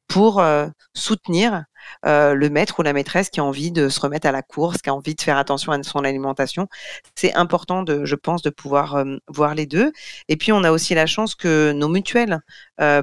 pour 0.08 0.42
soutenir 0.94 1.64
le 2.04 2.48
maître 2.48 2.80
ou 2.80 2.82
la 2.82 2.92
maîtresse 2.92 3.30
qui 3.30 3.40
a 3.40 3.44
envie 3.44 3.72
de 3.72 3.88
se 3.88 4.00
remettre 4.00 4.26
à 4.26 4.32
la 4.32 4.42
course, 4.42 4.78
qui 4.78 4.90
a 4.90 4.94
envie 4.94 5.14
de 5.14 5.20
faire 5.20 5.36
attention 5.36 5.72
à 5.72 5.82
son 5.82 6.04
alimentation. 6.04 6.68
C'est 7.14 7.34
important, 7.34 7.82
de, 7.82 8.04
je 8.04 8.14
pense, 8.14 8.42
de 8.42 8.50
pouvoir 8.50 9.04
voir 9.28 9.54
les 9.54 9.66
deux. 9.66 9.92
Et 10.28 10.36
puis, 10.36 10.52
on 10.52 10.64
a 10.64 10.70
aussi 10.70 10.94
la 10.94 11.06
chance 11.06 11.34
que 11.34 11.72
nos 11.72 11.88
mutuelles 11.88 12.40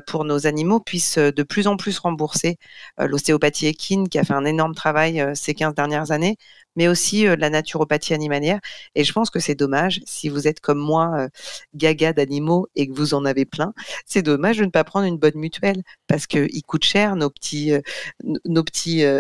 pour 0.08 0.26
nos 0.26 0.48
animaux 0.48 0.80
puissent 0.80 1.18
de 1.18 1.44
plus 1.44 1.68
en 1.68 1.78
plus 1.78 2.00
rembourser 2.00 2.58
l'ostéopathie 2.98 3.68
équine, 3.68 4.10
qui 4.10 4.20
a 4.20 4.24
fait 4.24 4.34
un 4.34 4.46
énorme 4.46 4.76
travail 4.76 5.26
ces 5.36 5.54
15 5.54 5.74
dernières 5.74 6.12
années, 6.12 6.38
mais 6.80 6.88
aussi 6.88 7.26
la 7.26 7.50
naturopathie 7.50 8.14
animalière. 8.14 8.62
Et 8.96 9.04
je 9.04 9.12
pense 9.12 9.30
que 9.30 9.40
c'est 9.42 9.54
dommage, 9.54 10.00
si 10.06 10.30
vous 10.30 10.48
êtes 10.48 10.62
comme 10.62 10.80
moi, 10.80 11.28
gaga 11.76 12.14
d'animaux 12.14 12.68
et 12.78 12.88
que 12.88 12.94
vous 12.94 13.14
en 13.14 13.26
avez 13.26 13.46
plein, 13.46 13.74
c'est 14.06 14.22
dommage 14.22 14.58
de 14.60 14.66
ne 14.66 14.70
pas 14.70 14.86
prendre 14.86 15.06
une 15.06 15.18
bonne 15.18 15.36
mutuelle 15.36 15.84
parce 16.08 16.26
qu'ils 16.26 16.64
coûtent 16.66 16.86
cher, 16.86 17.18
nos 17.18 17.30
petits, 17.30 17.74
euh, 17.74 17.82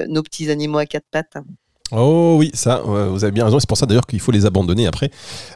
nos 0.07 0.23
petits 0.23 0.49
animaux 0.49 0.77
à 0.77 0.85
quatre 0.85 1.07
pattes. 1.11 1.37
Oh 1.91 2.35
oui, 2.37 2.51
ça, 2.53 2.81
vous 2.85 3.23
avez 3.23 3.31
bien 3.31 3.45
raison. 3.45 3.59
C'est 3.59 3.67
pour 3.67 3.77
ça 3.77 3.85
d'ailleurs 3.85 4.05
qu'il 4.05 4.19
faut 4.19 4.31
les 4.31 4.45
abandonner 4.45 4.85
après 4.85 5.09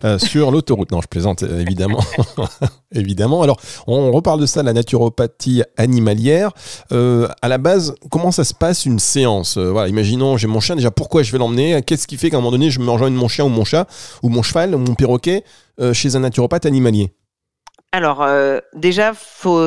euh, 0.04 0.18
sur 0.20 0.52
l'autoroute. 0.52 0.92
Non, 0.92 1.02
je 1.02 1.08
plaisante, 1.08 1.44
euh, 1.44 1.62
évidemment. 1.62 2.04
évidemment. 2.94 3.44
Alors, 3.44 3.60
on 3.88 4.12
reparle 4.12 4.40
de 4.40 4.46
ça, 4.46 4.63
la 4.63 4.74
naturopathie 4.74 5.63
animalière. 5.78 6.52
à 6.92 7.48
la 7.48 7.58
base, 7.58 7.96
comment 8.10 8.32
ça 8.32 8.44
se 8.44 8.54
passe 8.54 8.86
une 8.86 9.00
séance? 9.00 9.58
Voilà, 9.58 9.88
imaginons, 9.90 10.38
j'ai 10.38 10.48
mon 10.48 10.60
chien. 10.60 10.75
Déjà, 10.75 10.92
pourquoi 10.92 11.24
je 11.24 11.32
vais 11.32 11.38
l'emmener? 11.38 11.82
Qu'est-ce 11.86 12.08
qui 12.08 12.18
fait 12.18 12.30
qu'à 12.30 12.38
un 12.38 12.40
moment 12.40 12.52
donné, 12.52 12.72
je 12.72 12.80
me 12.80 12.90
rejoigne 12.90 13.13
mon 13.13 13.28
chien 13.28 13.46
ou 13.46 13.50
mon 13.50 13.66
chat 13.66 13.88
ou 14.22 14.30
mon 14.30 14.42
cheval 14.42 14.74
ou 14.75 14.80
mon 14.80 14.96
perroquet 14.96 15.44
chez 15.94 16.16
un 16.16 16.20
naturopathe 16.20 16.66
animalier? 16.66 17.12
Alors, 17.95 18.23
euh, 18.23 18.59
déjà, 18.73 19.13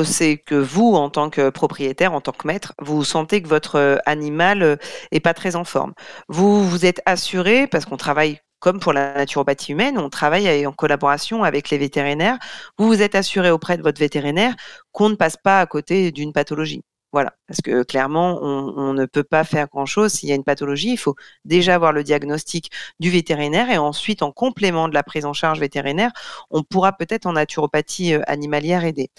c'est 0.03 0.37
que 0.37 0.55
vous, 0.55 0.95
en 0.95 1.09
tant 1.09 1.29
que 1.29 1.49
propriétaire, 1.49 2.11
en 2.13 2.19
tant 2.19 2.33
que 2.33 2.45
maître, 2.45 2.73
vous 2.81 3.05
sentez 3.05 3.41
que 3.41 3.47
votre 3.47 3.77
euh, 3.77 3.97
animal 4.05 4.63
euh, 4.63 4.75
est 5.11 5.21
pas 5.21 5.33
très 5.33 5.55
en 5.55 5.63
forme. 5.63 5.93
Vous 6.27 6.67
vous 6.69 6.85
êtes 6.85 7.01
assuré, 7.05 7.67
parce 7.67 7.85
qu'on 7.85 7.95
travaille 7.95 8.39
comme 8.59 8.81
pour 8.81 8.91
la 8.91 9.13
naturopathie 9.13 9.71
humaine, 9.71 9.97
on 9.97 10.09
travaille 10.09 10.67
en 10.67 10.73
collaboration 10.73 11.45
avec 11.45 11.69
les 11.69 11.77
vétérinaires. 11.77 12.37
Vous 12.77 12.87
vous 12.87 13.01
êtes 13.01 13.15
assuré 13.15 13.49
auprès 13.49 13.77
de 13.77 13.83
votre 13.83 13.99
vétérinaire 13.99 14.55
qu'on 14.91 15.07
ne 15.09 15.15
passe 15.15 15.37
pas 15.37 15.61
à 15.61 15.65
côté 15.65 16.11
d'une 16.11 16.33
pathologie. 16.33 16.83
Voilà, 17.13 17.33
parce 17.47 17.61
que 17.61 17.83
clairement, 17.83 18.39
on, 18.41 18.93
ne 18.93 19.05
peut 19.05 19.23
pas 19.23 19.45
faire 19.45 19.67
grand-chose 19.67 20.11
s'il 20.11 20.27
y 20.27 20.33
a 20.33 20.35
une 20.35 20.43
pathologie. 20.43 20.91
Il 20.91 20.97
faut 20.97 21.15
déjà 21.45 21.75
avoir 21.75 21.93
le 21.93 22.03
diagnostic 22.03 22.69
du 22.99 23.09
vétérinaire 23.09 23.69
et 23.69 23.77
ensuite, 23.77 24.21
en 24.23 24.31
complément 24.33 24.89
de 24.89 24.93
la 24.93 25.03
prise 25.03 25.25
en 25.25 25.31
charge 25.33 25.59
vétérinaire, 25.59 26.11
on 26.51 26.63
pourra 26.63 26.91
peut-être 26.93 27.25
en 27.25 27.33
naturopathie 27.33 28.13
euh, 28.13 28.21
animalière 28.27 28.83
aider. 28.83 29.09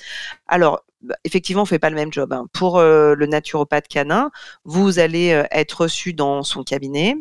Alors, 0.46 0.84
bah, 1.00 1.16
effectivement, 1.24 1.62
on 1.62 1.64
ne 1.64 1.68
fait 1.68 1.78
pas 1.78 1.90
le 1.90 1.96
même 1.96 2.12
job. 2.12 2.32
Hein. 2.32 2.46
Pour 2.52 2.78
euh, 2.78 3.14
le 3.14 3.26
naturopathe 3.26 3.88
canin, 3.88 4.30
vous 4.64 4.98
allez 4.98 5.32
euh, 5.32 5.44
être 5.50 5.82
reçu 5.82 6.12
dans 6.12 6.42
son 6.42 6.64
cabinet. 6.64 7.16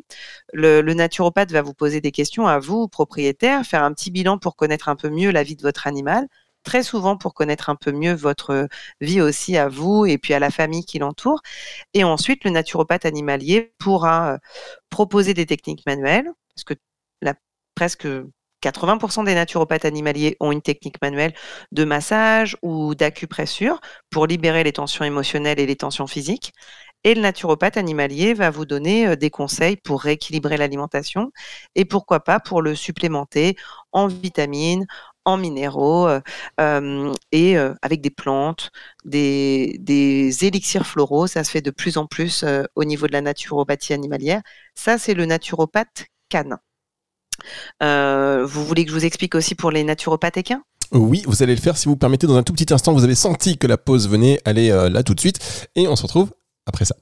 Le, 0.51 0.81
le, 0.81 0.93
naturopathe 0.93 1.51
va 1.51 1.61
vous 1.61 1.73
poser 1.73 2.01
des 2.01 2.11
questions 2.11 2.47
à 2.47 2.59
vous, 2.59 2.87
propriétaire, 2.87 3.63
faire 3.65 3.83
un 3.83 3.93
petit 3.93 4.11
bilan 4.11 4.37
pour 4.37 4.55
connaître 4.55 4.89
un 4.89 4.95
peu 4.95 5.09
mieux 5.09 5.31
la 5.31 5.43
vie 5.43 5.55
de 5.55 5.61
votre 5.61 5.87
animal 5.87 6.27
très 6.67 6.83
souvent 6.83 7.15
pour 7.15 7.33
connaître 7.33 7.69
un 7.69 7.77
peu 7.77 7.93
mieux 7.93 8.13
votre 8.13 8.67
vie 8.99 9.21
aussi 9.21 9.55
à 9.57 9.69
vous 9.69 10.05
et 10.05 10.17
puis 10.17 10.33
à 10.33 10.39
la 10.39 10.51
famille 10.51 10.83
qui 10.83 10.99
l'entoure. 10.99 11.39
Et 11.93 12.03
ensuite, 12.03 12.43
le 12.43 12.51
naturopathe 12.51 13.05
animalier 13.05 13.73
pourra 13.79 14.33
euh, 14.33 14.37
proposer 14.89 15.33
des 15.33 15.45
techniques 15.45 15.85
manuelles, 15.85 16.29
parce 16.53 16.65
que 16.65 16.73
la, 17.21 17.35
presque 17.73 18.07
80% 18.61 19.23
des 19.23 19.35
naturopathes 19.35 19.85
animaliers 19.85 20.35
ont 20.41 20.51
une 20.51 20.61
technique 20.61 21.01
manuelle 21.01 21.33
de 21.71 21.85
massage 21.85 22.57
ou 22.61 22.95
d'acupressure 22.95 23.79
pour 24.09 24.27
libérer 24.27 24.63
les 24.65 24.73
tensions 24.73 25.05
émotionnelles 25.05 25.59
et 25.59 25.67
les 25.67 25.77
tensions 25.77 26.07
physiques. 26.07 26.53
Et 27.05 27.13
le 27.15 27.21
naturopathe 27.21 27.77
animalier 27.77 28.33
va 28.33 28.49
vous 28.49 28.65
donner 28.65 29.07
euh, 29.07 29.15
des 29.15 29.29
conseils 29.29 29.77
pour 29.77 30.01
rééquilibrer 30.01 30.57
l'alimentation 30.57 31.31
et 31.75 31.85
pourquoi 31.85 32.19
pas 32.19 32.41
pour 32.41 32.61
le 32.61 32.75
supplémenter 32.75 33.55
en 33.93 34.07
vitamines, 34.07 34.85
en 35.27 35.35
minéraux 35.35 36.07
euh, 36.07 37.13
et 37.33 37.57
euh, 37.57 37.73
avec 37.81 37.99
des 38.01 38.09
plantes, 38.09 38.71
des, 39.03 39.77
des, 39.79 40.45
élixirs 40.45 40.87
floraux. 40.87 41.27
Ça 41.27 41.43
se 41.43 41.51
fait 41.51 41.61
de 41.61 41.69
plus 41.69 41.97
en 41.97 42.07
plus 42.07 42.43
euh, 42.43 42.63
au 42.75 42.85
niveau 42.85 43.07
de 43.07 43.11
la 43.11 43.21
naturopathie 43.21 43.93
animalière. 43.93 44.41
Ça, 44.73 44.97
c'est 44.97 45.13
le 45.13 45.25
naturopathe 45.25 46.05
canin. 46.29 46.59
vous 47.81 48.65
voulez 48.65 48.85
que 48.85 48.91
je 48.91 48.95
vous 48.95 49.05
explique 49.05 49.35
aussi 49.35 49.53
pour 49.53 49.69
les 49.69 49.83
naturopathes 49.83 50.37
équins? 50.37 50.63
Oui, 50.93 51.23
vous 51.27 51.43
allez 51.43 51.55
le 51.55 51.61
faire 51.61 51.75
si 51.75 51.89
vous 51.89 51.97
permettez 51.97 52.25
dans 52.25 52.37
un 52.37 52.43
tout 52.43 52.53
petit 52.53 52.73
instant. 52.73 52.93
Vous 52.93 53.03
avez 53.03 53.15
senti 53.15 53.57
que 53.57 53.67
la 53.67 53.77
pause 53.77 54.07
venait. 54.07 54.39
Allez 54.45 54.69
là 54.69 55.03
tout 55.03 55.13
de 55.13 55.19
suite. 55.19 55.67
Et 55.75 55.89
on 55.89 55.97
se 55.97 56.03
retrouve 56.03 56.31
après 56.65 56.85
ça. 56.85 56.95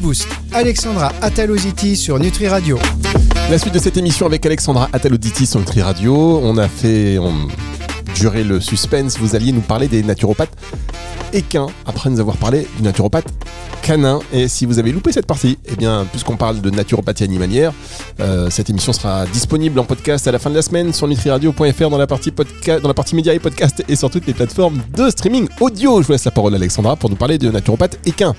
Boost. 0.00 0.26
Alexandra 0.52 1.12
Ataloziti 1.20 1.96
sur 1.96 2.18
Nutri 2.18 2.48
Radio. 2.48 2.78
La 3.50 3.58
suite 3.58 3.74
de 3.74 3.78
cette 3.78 3.96
émission 3.96 4.26
avec 4.26 4.44
Alexandra 4.46 4.88
Ataloziti 4.92 5.46
sur 5.46 5.60
Nutri 5.60 5.82
Radio. 5.82 6.40
On 6.42 6.56
a 6.58 6.68
fait 6.68 7.18
on... 7.18 7.48
durer 8.14 8.44
le 8.44 8.60
suspense. 8.60 9.18
Vous 9.18 9.36
alliez 9.36 9.52
nous 9.52 9.60
parler 9.60 9.88
des 9.88 10.02
naturopathes 10.02 10.56
équins 11.32 11.68
après 11.86 12.10
nous 12.10 12.20
avoir 12.20 12.36
parlé 12.36 12.66
du 12.76 12.82
naturopathe 12.82 13.26
canin. 13.82 14.20
Et 14.32 14.48
si 14.48 14.66
vous 14.66 14.78
avez 14.78 14.92
loupé 14.92 15.12
cette 15.12 15.26
partie, 15.26 15.58
eh 15.66 15.76
bien, 15.76 16.06
puisqu'on 16.10 16.36
parle 16.36 16.60
de 16.60 16.70
naturopathie 16.70 17.24
animalière, 17.24 17.72
euh, 18.20 18.50
cette 18.50 18.70
émission 18.70 18.92
sera 18.92 19.26
disponible 19.26 19.78
en 19.78 19.84
podcast 19.84 20.26
à 20.26 20.32
la 20.32 20.38
fin 20.38 20.50
de 20.50 20.56
la 20.56 20.62
semaine 20.62 20.92
sur 20.92 21.06
nutriradio.fr 21.06 21.90
dans 21.90 21.98
la 21.98 22.06
partie 22.06 22.30
podcast, 22.30 22.82
dans 22.82 22.88
la 22.88 22.94
partie 22.94 23.14
médias 23.14 23.34
et 23.34 23.38
podcast 23.38 23.84
et 23.88 23.96
sur 23.96 24.10
toutes 24.10 24.26
les 24.26 24.34
plateformes 24.34 24.80
de 24.96 25.10
streaming 25.10 25.48
audio. 25.60 26.00
Je 26.02 26.06
vous 26.06 26.12
laisse 26.12 26.24
la 26.24 26.30
parole 26.30 26.54
à 26.54 26.56
Alexandra 26.56 26.96
pour 26.96 27.10
nous 27.10 27.16
parler 27.16 27.38
de 27.38 27.50
naturopathe 27.50 27.98
équin. 28.06 28.34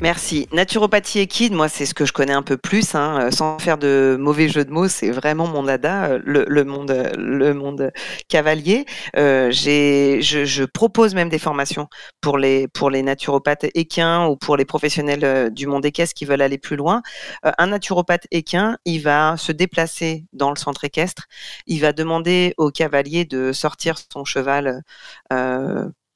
Merci. 0.00 0.48
Naturopathie 0.52 1.20
équine, 1.20 1.54
moi, 1.54 1.68
c'est 1.68 1.86
ce 1.86 1.94
que 1.94 2.04
je 2.04 2.12
connais 2.12 2.32
un 2.32 2.42
peu 2.42 2.56
plus, 2.56 2.94
hein, 2.94 3.26
euh, 3.26 3.30
sans 3.30 3.58
faire 3.58 3.78
de 3.78 4.16
mauvais 4.18 4.48
jeu 4.48 4.64
de 4.64 4.70
mots. 4.70 4.88
C'est 4.88 5.10
vraiment 5.10 5.46
mon 5.46 5.62
dada, 5.62 6.06
euh, 6.06 6.20
le, 6.24 6.64
monde, 6.64 7.12
le 7.16 7.54
monde 7.54 7.92
cavalier. 8.28 8.86
Euh, 9.16 9.50
je, 9.52 10.64
propose 10.64 11.14
même 11.14 11.28
des 11.28 11.38
formations 11.38 11.88
pour 12.20 12.38
les 12.38 12.66
pour 12.68 12.90
les 12.90 13.02
naturopathes 13.02 13.66
équins 13.74 14.26
ou 14.26 14.36
pour 14.36 14.56
les 14.56 14.64
professionnels 14.64 15.52
du 15.52 15.66
monde 15.66 15.84
équestre 15.84 16.14
qui 16.14 16.24
veulent 16.24 16.42
aller 16.42 16.58
plus 16.58 16.76
loin. 16.76 17.02
un 17.42 17.66
naturopathe 17.68 18.26
équin, 18.30 18.78
il 18.84 19.00
va 19.02 19.36
se 19.36 19.52
déplacer 19.52 20.24
dans 20.32 20.50
le 20.50 20.56
centre 20.56 20.84
équestre. 20.84 21.24
Il 21.66 21.80
va 21.80 21.92
demander 21.92 22.54
au 22.56 22.70
cavalier 22.70 23.24
de 23.24 23.52
sortir 23.52 23.96
son 24.12 24.24
cheval 24.24 24.82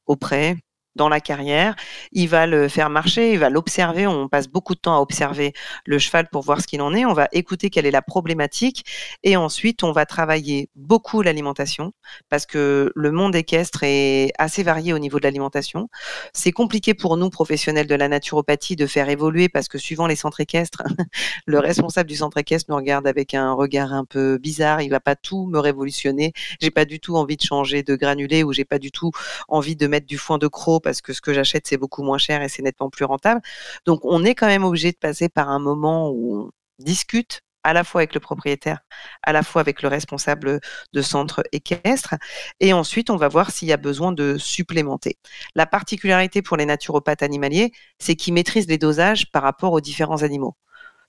auprès 0.07 0.57
dans 0.99 1.09
la 1.09 1.21
carrière, 1.21 1.75
il 2.13 2.29
va 2.29 2.47
le 2.47 2.69
faire 2.69 2.91
marcher, 2.91 3.33
il 3.33 3.39
va 3.39 3.49
l'observer, 3.49 4.07
on 4.07 4.29
passe 4.29 4.49
beaucoup 4.49 4.75
de 4.75 4.81
temps 4.81 4.97
à 4.97 5.01
observer 5.01 5.55
le 5.87 5.99
cheval 5.99 6.29
pour 6.29 6.43
voir 6.43 6.61
ce 6.61 6.67
qu'il 6.67 6.83
en 6.83 6.93
est, 6.93 7.07
on 7.07 7.15
va 7.15 7.29
écouter 7.33 7.71
quelle 7.71 7.87
est 7.87 7.91
la 7.91 8.03
problématique 8.03 8.85
et 9.23 9.37
ensuite 9.37 9.83
on 9.85 9.93
va 9.93 10.05
travailler 10.05 10.69
beaucoup 10.75 11.23
l'alimentation 11.23 11.93
parce 12.29 12.45
que 12.45 12.93
le 12.95 13.13
monde 13.13 13.35
équestre 13.37 13.85
est 13.85 14.33
assez 14.39 14.63
varié 14.63 14.93
au 14.93 14.99
niveau 14.99 15.19
de 15.19 15.25
l'alimentation. 15.25 15.89
C'est 16.35 16.53
compliqué 16.53 16.95
pour 16.95 17.17
nous 17.17 17.31
professionnels 17.31 17.87
de 17.87 17.95
la 17.95 18.09
naturopathie 18.09 18.77
de 18.77 18.87
faire 18.87 19.09
évoluer 19.09 19.49
parce 19.49 19.69
que 19.69 19.79
suivant 19.79 20.09
les 20.09 20.17
centres 20.17 20.41
équestres, 20.41 20.83
le 21.47 21.61
responsable 21.61 22.11
du 22.11 22.17
centre 22.17 22.39
équestre 22.39 22.67
nous 22.71 22.77
regarde 22.77 23.07
avec 23.07 23.35
un 23.35 23.53
regard 23.53 23.93
un 23.93 24.05
peu 24.05 24.39
bizarre, 24.39 24.83
il 24.83 24.91
va 24.91 25.01
pas 25.01 25.15
tout 25.15 25.47
me 25.47 25.61
révolutionner, 25.61 26.33
j'ai 26.61 26.73
pas 26.73 26.85
du 26.85 26.99
tout 26.99 27.17
envie 27.17 27.37
de 27.37 27.43
changer 27.43 27.85
de 27.85 27.95
granulé 27.95 28.43
ou 28.43 28.53
j'ai 28.53 28.65
pas 28.65 28.81
du 28.81 28.91
tout 28.91 29.13
envie 29.47 29.77
de 29.77 29.87
mettre 29.87 30.07
du 30.07 30.19
foin 30.19 30.39
de 30.39 30.49
croc 30.49 30.88
parce 30.89 31.03
que 31.03 31.13
ce 31.13 31.21
que 31.21 31.35
j'achète, 31.35 31.67
c'est 31.67 31.77
beaucoup 31.77 32.03
moins 32.03 32.17
cher 32.17 32.41
et 32.41 32.49
c'est 32.49 32.63
nettement 32.63 32.89
plus 32.89 33.05
rentable. 33.05 33.43
Donc, 33.85 34.01
on 34.05 34.25
est 34.25 34.35
quand 34.35 34.47
même 34.47 34.65
obligé 34.65 34.91
de 34.91 34.97
passer 34.97 35.29
par 35.29 35.51
un 35.51 35.59
moment 35.59 36.11
où 36.11 36.47
on 36.47 36.51
discute 36.83 37.43
à 37.63 37.75
la 37.75 37.85
fois 37.85 38.01
avec 38.01 38.15
le 38.15 38.21
propriétaire, 38.21 38.79
à 39.23 39.35
la 39.35 39.43
fois 39.43 39.61
avec 39.61 39.83
le 39.83 39.89
responsable 39.89 40.61
de 40.95 41.03
centre 41.03 41.43
équestre. 41.53 42.15
Et 42.61 42.73
ensuite, 42.73 43.11
on 43.11 43.17
va 43.17 43.29
voir 43.29 43.51
s'il 43.51 43.69
y 43.69 43.73
a 43.73 43.77
besoin 43.77 44.13
de 44.13 44.39
supplémenter. 44.39 45.19
La 45.55 45.67
particularité 45.67 46.41
pour 46.41 46.57
les 46.57 46.65
naturopathes 46.65 47.23
animaliers, 47.23 47.71
c'est 47.99 48.17
qu'ils 48.17 48.33
maîtrisent 48.33 48.69
les 48.69 48.79
dosages 48.79 49.31
par 49.31 49.43
rapport 49.43 49.75
aux 49.75 49.83
différents 49.83 50.23
animaux. 50.23 50.57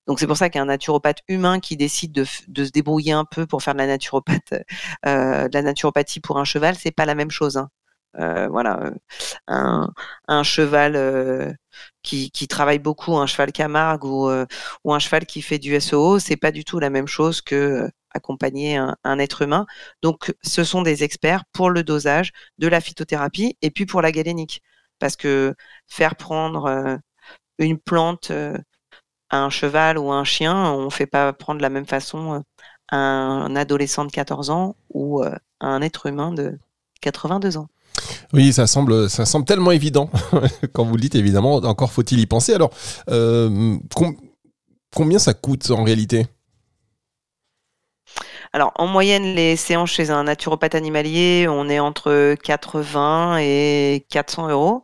Donc 0.08 0.20
c'est 0.20 0.28
pour 0.28 0.38
ça 0.38 0.50
qu'un 0.50 0.66
naturopathe 0.66 1.20
humain 1.30 1.62
qui 1.62 1.78
décide 1.78 2.12
de, 2.12 2.26
se 2.26 2.72
débrouiller 2.72 3.14
un 3.14 3.26
peu 3.26 3.48
pour 3.48 3.64
faire 3.64 3.76
de 3.76 3.80
la 3.80 3.88
naturopathe, 3.88 4.56
euh, 5.06 5.48
de 5.48 5.54
la 5.54 5.62
naturopathie 5.62 6.20
pour 6.20 6.38
un 6.38 6.46
cheval, 6.46 6.76
c'est 6.76 6.92
pas 6.92 7.06
la 7.06 7.16
même 7.16 7.32
chose. 7.32 7.56
Hein. 7.56 7.70
Euh, 8.18 8.48
voilà, 8.48 8.92
euh, 9.50 9.88
un, 10.28 10.44
cheval 10.44 10.96
euh, 10.96 11.54
qui, 12.02 12.32
travaille 12.48 12.80
beaucoup, 12.80 13.16
un 13.18 13.28
cheval 13.28 13.52
Camargue 13.52 14.04
ou, 14.06 14.30
un 14.30 15.00
cheval 15.00 15.26
qui 15.26 15.42
fait 15.42 15.60
du 15.60 15.80
SOO, 15.80 16.20
c'est 16.20 16.38
pas 16.38 16.52
du 16.52 16.64
tout 16.66 16.80
la 16.80 16.90
même 16.90 17.08
chose 17.08 17.42
que 17.42 17.90
accompagner 18.12 18.78
un, 18.78 19.20
être 19.20 19.44
humain. 19.44 19.66
Donc, 20.02 20.34
ce 20.42 20.64
sont 20.64 20.82
des 20.82 21.04
experts 21.04 21.44
pour 21.54 21.70
le 21.70 21.84
dosage 21.84 22.32
de 22.58 22.68
la 22.68 22.82
phytothérapie 22.82 23.58
et 23.62 23.72
puis 23.72 23.86
pour 23.86 24.02
la 24.02 24.12
galénique. 24.12 24.62
Parce 25.00 25.16
que 25.16 25.56
faire 25.88 26.16
prendre 26.16 27.00
une 27.60 27.80
plante 27.80 28.32
à 29.30 29.44
un 29.44 29.50
cheval 29.50 29.98
ou 29.98 30.12
à 30.12 30.16
un 30.16 30.24
chien, 30.24 30.56
on 30.74 30.86
ne 30.86 30.90
fait 30.90 31.08
pas 31.08 31.34
prendre 31.34 31.60
de 31.60 31.64
la 31.64 31.70
même 31.70 31.86
façon 31.86 32.44
un 32.92 33.56
adolescent 33.56 34.06
de 34.06 34.12
14 34.12 34.50
ans 34.50 34.76
ou 34.90 35.24
un 35.62 35.82
être 35.82 36.08
humain 36.08 36.32
de 36.34 36.60
82 37.02 37.58
ans. 37.58 37.70
Oui, 38.34 38.54
ça 38.54 38.68
semble, 38.68 39.10
tellement 39.46 39.72
évident 39.72 40.10
quand 40.74 40.84
vous 40.84 40.96
le 40.96 41.02
dites. 41.02 41.16
Évidemment, 41.16 41.56
encore 41.56 41.92
faut-il 41.92 42.20
y 42.20 42.26
penser. 42.26 42.54
Alors, 42.54 42.72
euh, 43.10 43.78
combien 44.94 45.20
ça 45.20 45.34
coûte 45.34 45.72
en 45.72 45.84
réalité? 45.84 46.28
Alors, 48.52 48.72
en 48.78 48.88
moyenne, 48.88 49.36
les 49.36 49.56
séances 49.56 49.92
chez 49.92 50.10
un 50.10 50.24
naturopathe 50.24 50.74
animalier, 50.74 51.46
on 51.48 51.70
est 51.70 51.80
entre 51.80 52.34
80 52.44 53.38
et 53.42 54.08
400 54.10 54.50
euros, 54.50 54.82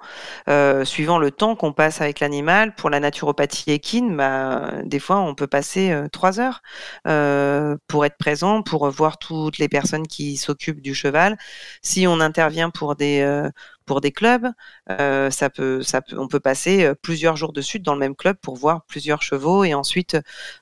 euh, 0.50 0.86
suivant 0.86 1.18
le 1.18 1.32
temps 1.32 1.56
qu'on 1.56 1.74
passe 1.74 2.00
avec 2.00 2.20
l'animal. 2.20 2.76
Pour 2.76 2.92
la 2.92 3.00
naturopathie 3.00 3.72
équine, 3.72 4.16
bah, 4.16 4.72
des 4.84 5.00
fois, 5.00 5.18
on 5.18 5.34
peut 5.34 5.48
passer 5.48 5.92
euh, 5.92 6.08
trois 6.08 6.40
heures 6.40 6.62
euh, 7.08 7.76
pour 7.88 8.06
être 8.06 8.18
présent, 8.18 8.62
pour 8.62 8.88
voir 8.92 9.18
toutes 9.18 9.58
les 9.58 9.68
personnes 9.68 10.06
qui 10.06 10.38
s'occupent 10.38 10.82
du 10.82 10.94
cheval. 10.94 11.36
Si 11.82 12.06
on 12.06 12.20
intervient 12.20 12.70
pour 12.70 12.96
des 12.96 13.50
pour 13.86 14.02
des 14.02 14.12
clubs, 14.12 14.48
euh, 14.90 15.30
ça 15.32 15.50
peut, 15.50 15.82
ça 15.84 16.02
peut, 16.02 16.18
on 16.18 16.28
peut 16.28 16.40
passer 16.40 16.86
euh, 16.86 16.96
plusieurs 16.96 17.36
jours 17.36 17.54
de 17.54 17.62
suite 17.62 17.84
dans 17.84 17.94
le 17.94 18.00
même 18.00 18.16
club 18.16 18.38
pour 18.42 18.56
voir 18.56 18.84
plusieurs 18.86 19.22
chevaux 19.22 19.64
et 19.64 19.74
ensuite 19.74 20.18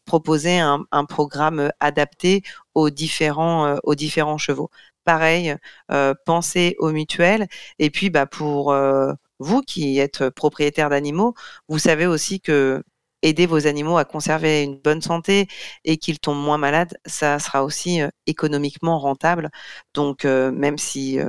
proposer 0.05 0.60
un 0.60 1.05
programme 1.05 1.72
adapté 1.79 2.43
aux 2.75 2.89
différents, 2.89 3.65
euh, 3.68 3.77
aux 3.84 3.96
différents 3.96 4.38
chevaux. 4.38 4.70
Pareil, 5.06 5.56
euh, 5.92 6.13
pensez 6.25 6.75
aux 6.80 6.92
mutuelles. 6.92 7.48
Et 7.80 7.89
puis, 7.89 8.10
bah, 8.10 8.25
pour 8.25 8.74
vous 9.39 9.62
qui 9.62 10.00
êtes 10.00 10.30
propriétaire 10.30 10.89
d'animaux, 10.89 11.34
vous 11.68 11.80
savez 11.80 12.08
aussi 12.08 12.39
que 12.42 12.84
aider 13.22 13.46
vos 13.46 13.68
animaux 13.68 13.98
à 13.98 14.06
conserver 14.06 14.63
une 14.63 14.77
bonne 14.77 15.01
santé 15.01 15.48
et 15.86 15.98
qu'ils 15.98 16.20
tombent 16.20 16.44
moins 16.44 16.58
malades, 16.58 16.98
ça 17.06 17.39
sera 17.39 17.63
aussi 17.63 18.01
économiquement 18.27 19.00
rentable. 19.00 19.50
Donc, 19.94 20.25
même 20.25 20.77
si 20.77 21.20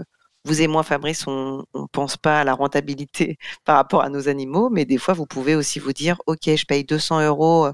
vous 0.45 0.61
et 0.61 0.67
moi, 0.67 0.83
Fabrice, 0.83 1.27
on 1.27 1.65
ne 1.75 1.87
pense 1.93 2.17
pas 2.17 2.41
à 2.41 2.45
la 2.45 2.55
rentabilité 2.55 3.39
par 3.65 3.77
rapport 3.77 4.03
à 4.03 4.11
nos 4.11 4.29
animaux, 4.29 4.69
mais 4.71 4.85
des 4.85 4.99
fois, 4.99 5.15
vous 5.15 5.27
pouvez 5.27 5.55
aussi 5.55 5.79
vous 5.79 5.93
dire, 5.93 6.21
OK, 6.27 6.43
je 6.45 6.67
paye 6.67 6.85
200 6.85 7.27
euros 7.27 7.67
euh, 7.67 7.73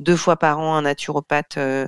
deux 0.00 0.16
fois 0.16 0.36
par 0.36 0.58
an 0.58 0.74
un 0.76 0.82
naturopathe 0.82 1.58
euh, 1.58 1.86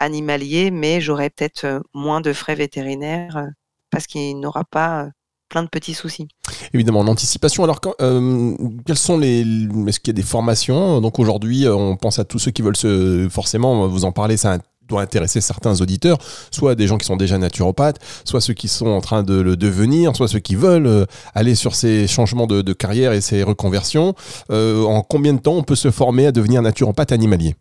animalier, 0.00 0.70
mais 0.70 1.00
j'aurai 1.00 1.30
peut-être 1.30 1.64
euh, 1.64 1.80
moins 1.94 2.20
de 2.20 2.32
frais 2.32 2.54
vétérinaires 2.54 3.46
parce 3.90 4.06
qu'il 4.06 4.38
n'aura 4.40 4.64
pas 4.64 5.08
plein 5.50 5.62
de 5.62 5.68
petits 5.68 5.94
soucis. 5.94 6.28
Évidemment, 6.72 7.02
l'anticipation. 7.02 7.64
Alors, 7.64 7.80
euh, 8.00 8.56
quelles 8.86 8.96
sont 8.96 9.18
les. 9.18 9.40
Est-ce 9.86 10.00
qu'il 10.00 10.08
y 10.08 10.16
a 10.16 10.20
des 10.20 10.26
formations? 10.26 11.00
Donc 11.02 11.18
aujourd'hui, 11.18 11.68
on 11.68 11.96
pense 11.96 12.18
à 12.18 12.24
tous 12.24 12.38
ceux 12.38 12.52
qui 12.52 12.62
veulent 12.62 12.76
se. 12.76 13.28
Forcément, 13.28 13.86
vous 13.88 14.04
en 14.04 14.12
parler, 14.12 14.36
ça 14.36 14.58
doit 14.90 15.02
intéresser 15.02 15.40
certains 15.40 15.80
auditeurs, 15.80 16.18
soit 16.50 16.74
des 16.74 16.86
gens 16.86 16.98
qui 16.98 17.06
sont 17.06 17.16
déjà 17.16 17.38
naturopathes, 17.38 17.98
soit 18.24 18.40
ceux 18.40 18.54
qui 18.54 18.68
sont 18.68 18.88
en 18.88 19.00
train 19.00 19.22
de 19.22 19.40
le 19.40 19.56
devenir, 19.56 20.14
soit 20.14 20.28
ceux 20.28 20.38
qui 20.38 20.54
veulent 20.54 20.86
euh, 20.86 21.06
aller 21.34 21.54
sur 21.54 21.74
ces 21.74 22.06
changements 22.06 22.46
de, 22.46 22.72
carrière 22.72 23.12
et 23.12 23.20
ces 23.20 23.42
reconversions. 23.42 24.14
en 24.50 25.02
combien 25.02 25.34
de 25.34 25.40
temps 25.40 25.54
on 25.54 25.62
peut 25.62 25.74
se 25.74 25.90
former 25.90 26.26
à 26.26 26.32
devenir 26.32 26.62
naturopathe 26.62 27.12
animalier? 27.12 27.56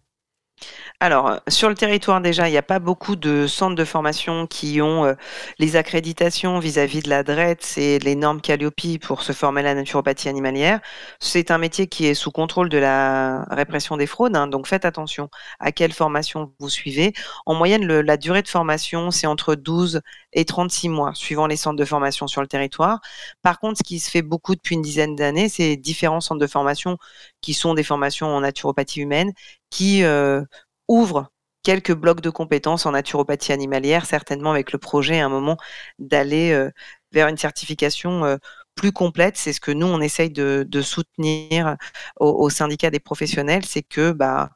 Alors, 1.01 1.27
euh, 1.29 1.38
sur 1.48 1.70
le 1.70 1.75
territoire 1.75 2.20
déjà, 2.20 2.50
il 2.50 2.51
n'y 2.51 2.58
a 2.58 2.62
pas 2.62 2.79
beaucoup 2.79 3.15
de 3.15 3.48
centres 3.48 3.75
de 3.75 3.86
formation 3.86 4.48
qui 4.48 4.82
ont 4.82 5.06
euh, 5.06 5.13
les 5.58 5.77
accréditations 5.77 6.60
vis-à-vis 6.60 7.01
de 7.01 7.10
la 7.10 7.24
DRETS 7.24 7.77
et 7.77 8.00
les 8.00 8.15
normes 8.15 8.41
Calliope 8.41 9.00
pour 9.01 9.24
se 9.24 9.32
former 9.32 9.62
à 9.62 9.63
la 9.63 9.75
naturopathie 9.75 10.27
animalière. 10.27 10.82
C'est 11.22 11.51
un 11.51 11.58
métier 11.58 11.88
qui 11.88 12.06
est 12.08 12.13
sous 12.15 12.32
contrôle 12.32 12.68
de 12.68 12.77
la 12.77 13.46
répression 13.50 13.96
des 13.96 14.08
fraudes, 14.08 14.36
hein, 14.36 14.48
donc 14.48 14.68
faites 14.68 14.84
attention 14.84 15.29
à 15.62 15.72
quelle 15.72 15.94
formation 15.94 16.53
vous 16.60 16.70
suivez. 16.70 17.13
En 17.46 17.53
moyenne, 17.56 17.88
la 17.88 18.18
durée 18.18 18.41
de 18.41 18.50
formation, 18.50 19.10
c'est 19.10 19.27
entre 19.27 19.56
12 19.56 20.01
et 20.34 20.44
36 20.44 20.89
mois, 20.89 21.13
suivant 21.15 21.48
les 21.48 21.56
centres 21.56 21.77
de 21.77 21.86
formation 21.86 22.27
sur 22.27 22.41
le 22.41 22.48
territoire. 22.48 23.00
Par 23.41 23.60
contre, 23.60 23.77
ce 23.77 23.84
qui 23.84 24.00
se 24.00 24.12
fait 24.12 24.22
beaucoup 24.22 24.53
depuis 24.53 24.75
une 24.75 24.82
dizaine 24.82 25.15
d'années, 25.15 25.48
c'est 25.48 25.77
différents 25.77 26.20
centres 26.20 26.41
de 26.41 26.48
formation 26.48 26.98
qui 27.39 27.53
sont 27.53 27.74
des 27.74 27.84
formations 27.84 28.27
en 28.27 28.41
naturopathie 28.41 29.00
humaine 29.00 29.32
qui 29.70 30.03
euh, 30.03 30.44
ouvre 30.89 31.31
quelques 31.63 31.93
blocs 31.93 32.22
de 32.22 32.29
compétences 32.29 32.86
en 32.86 32.91
naturopathie 32.91 33.53
animalière, 33.53 34.05
certainement 34.05 34.51
avec 34.51 34.74
le 34.74 34.79
projet 34.79 35.19
à 35.22 35.25
un 35.25 35.29
moment 35.29 35.58
d'aller 36.00 36.51
euh, 36.51 36.72
vers 37.13 37.27
une 37.27 37.38
certification 37.38 38.25
euh, 38.25 38.38
plus 38.75 38.91
complète. 38.91 39.38
C'est 39.38 39.53
ce 39.53 39.62
que 39.62 39.72
nous, 39.72 39.88
on 39.88 40.01
essaye 40.01 40.31
de, 40.31 40.67
soutenir 40.81 41.77
au, 42.19 42.50
syndicat 42.50 42.89
des 42.89 43.00
professionnels, 43.00 43.65
c'est 43.65 43.84
que 43.84 44.12
bah, 44.12 44.51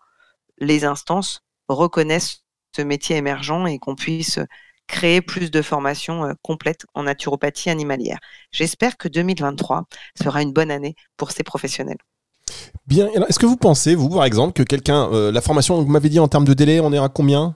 les 0.60 0.86
instances 0.86 1.44
reconnaissent 1.68 2.44
ce 2.76 2.82
métier 2.82 3.18
émergent 3.18 3.68
et 3.68 3.80
qu'on 3.80 3.96
puisse 3.96 4.40
créer 4.88 5.22
plus 5.22 5.52
de 5.52 5.62
formations 5.62 6.26
euh, 6.26 6.34
complètes 6.42 6.86
en 6.94 7.04
naturopathie 7.04 7.70
animalière. 7.70 8.20
J'espère 8.52 8.98
que 8.98 9.08
2023 9.08 9.86
sera 10.22 10.42
une 10.42 10.54
bonne 10.54 10.72
année 10.72 10.96
pour 11.18 11.32
ces 11.32 11.44
professionnels. 11.44 12.00
Bien. 12.88 13.08
Est-ce 13.08 13.40
que 13.40 13.46
vous 13.46 13.58
pensez, 13.58 13.96
vous, 13.96 14.10
par 14.10 14.26
exemple, 14.26 14.54
que 14.54 14.64
quelqu'un. 14.64 15.10
Euh, 15.12 15.32
la 15.32 15.42
formation, 15.42 15.82
vous 15.82 15.90
m'avez 15.90 16.10
dit 16.10 16.20
en 16.20 16.28
termes 16.28 16.46
de 16.46 16.54
délai, 16.54 16.80
on 16.80 16.92
est 16.92 16.98
à 16.98 17.10
combien? 17.10 17.56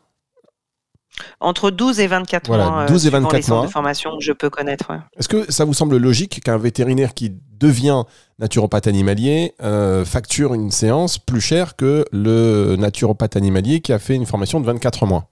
Entre 1.39 1.71
12 1.71 1.99
et 1.99 2.07
24 2.07 2.49
mois. 2.49 2.85
12 2.87 3.05
euh, 3.05 3.07
et 3.07 3.11
24 3.11 3.49
mois. 3.49 3.65
de 3.65 3.71
formation 3.71 4.17
que 4.17 4.23
je 4.23 4.31
peux 4.31 4.49
connaître. 4.49 4.91
Est-ce 5.17 5.27
que 5.27 5.51
ça 5.51 5.65
vous 5.65 5.73
semble 5.73 5.97
logique 5.97 6.41
qu'un 6.43 6.57
vétérinaire 6.57 7.13
qui 7.13 7.33
devient 7.59 8.03
naturopathe 8.39 8.87
animalier 8.87 9.53
euh, 9.63 10.05
facture 10.05 10.53
une 10.53 10.69
séance 10.69 11.17
plus 11.17 11.41
chère 11.41 11.75
que 11.75 12.05
le 12.11 12.75
naturopathe 12.77 13.35
animalier 13.35 13.81
qui 13.81 13.93
a 13.93 13.99
fait 13.99 14.15
une 14.15 14.25
formation 14.25 14.59
de 14.59 14.65
24 14.65 15.05
mois? 15.05 15.29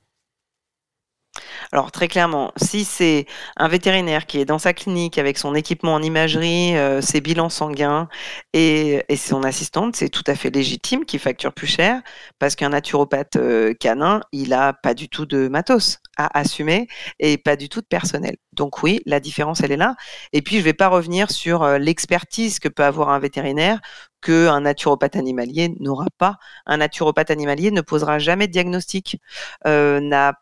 Alors 1.72 1.92
très 1.92 2.08
clairement, 2.08 2.52
si 2.58 2.86
c'est 2.86 3.26
un 3.58 3.68
vétérinaire 3.68 4.26
qui 4.26 4.40
est 4.40 4.46
dans 4.46 4.60
sa 4.60 4.74
clinique 4.74 5.18
avec 5.18 5.38
son 5.38 5.56
équipement 5.56 5.94
en 5.94 6.02
imagerie, 6.02 6.78
euh, 6.78 7.02
ses 7.02 7.22
bilans 7.22 7.50
sanguins 7.50 8.08
et, 8.54 9.04
son 9.16 9.44
assistante, 9.44 9.96
c'est 9.96 10.10
tout 10.10 10.24
à 10.28 10.36
fait 10.36 10.50
légitime 10.50 11.06
qu'il 11.06 11.20
facture 11.20 11.54
plus 11.54 11.68
cher 11.68 12.02
parce 12.40 12.56
qu'un 12.56 12.70
naturopathe 12.70 13.38
euh, 13.38 13.74
canin, 13.74 14.22
il 14.32 14.54
a 14.54 14.74
pas 14.74 14.94
du 14.94 15.10
tout 15.10 15.26
de 15.26 15.48
matos 15.48 15.98
à 16.18 16.38
assumer 16.38 16.88
et 17.20 17.38
pas 17.38 17.56
du 17.56 17.70
tout 17.70 17.82
de 17.82 17.88
personnel. 17.88 18.36
Donc 18.54 18.84
oui, 18.84 19.02
la 19.06 19.20
différence, 19.20 19.62
elle 19.62 19.72
est 19.72 19.78
là. 19.78 19.96
Et 20.34 20.42
puis, 20.42 20.56
je 20.56 20.62
ne 20.62 20.66
vais 20.66 20.74
pas 20.74 20.88
revenir 20.88 21.32
sur 21.32 21.64
euh, 21.64 21.78
l'expertise 21.78 22.60
que 22.60 22.70
peut 22.70 22.84
avoir 22.84 23.10
un 23.10 23.20
vétérinaire 23.20 23.80
qu'un 24.22 24.62
naturopathe 24.62 25.16
animalier 25.16 25.76
n'aura 25.80 26.08
pas. 26.18 26.38
Un 26.66 26.78
naturopathe 26.78 27.32
animalier 27.32 27.72
ne 27.72 27.82
posera 27.82 28.20
jamais 28.20 28.48
de 28.48 28.54
diagnostic, 28.54 29.20
n'a 29.66 30.34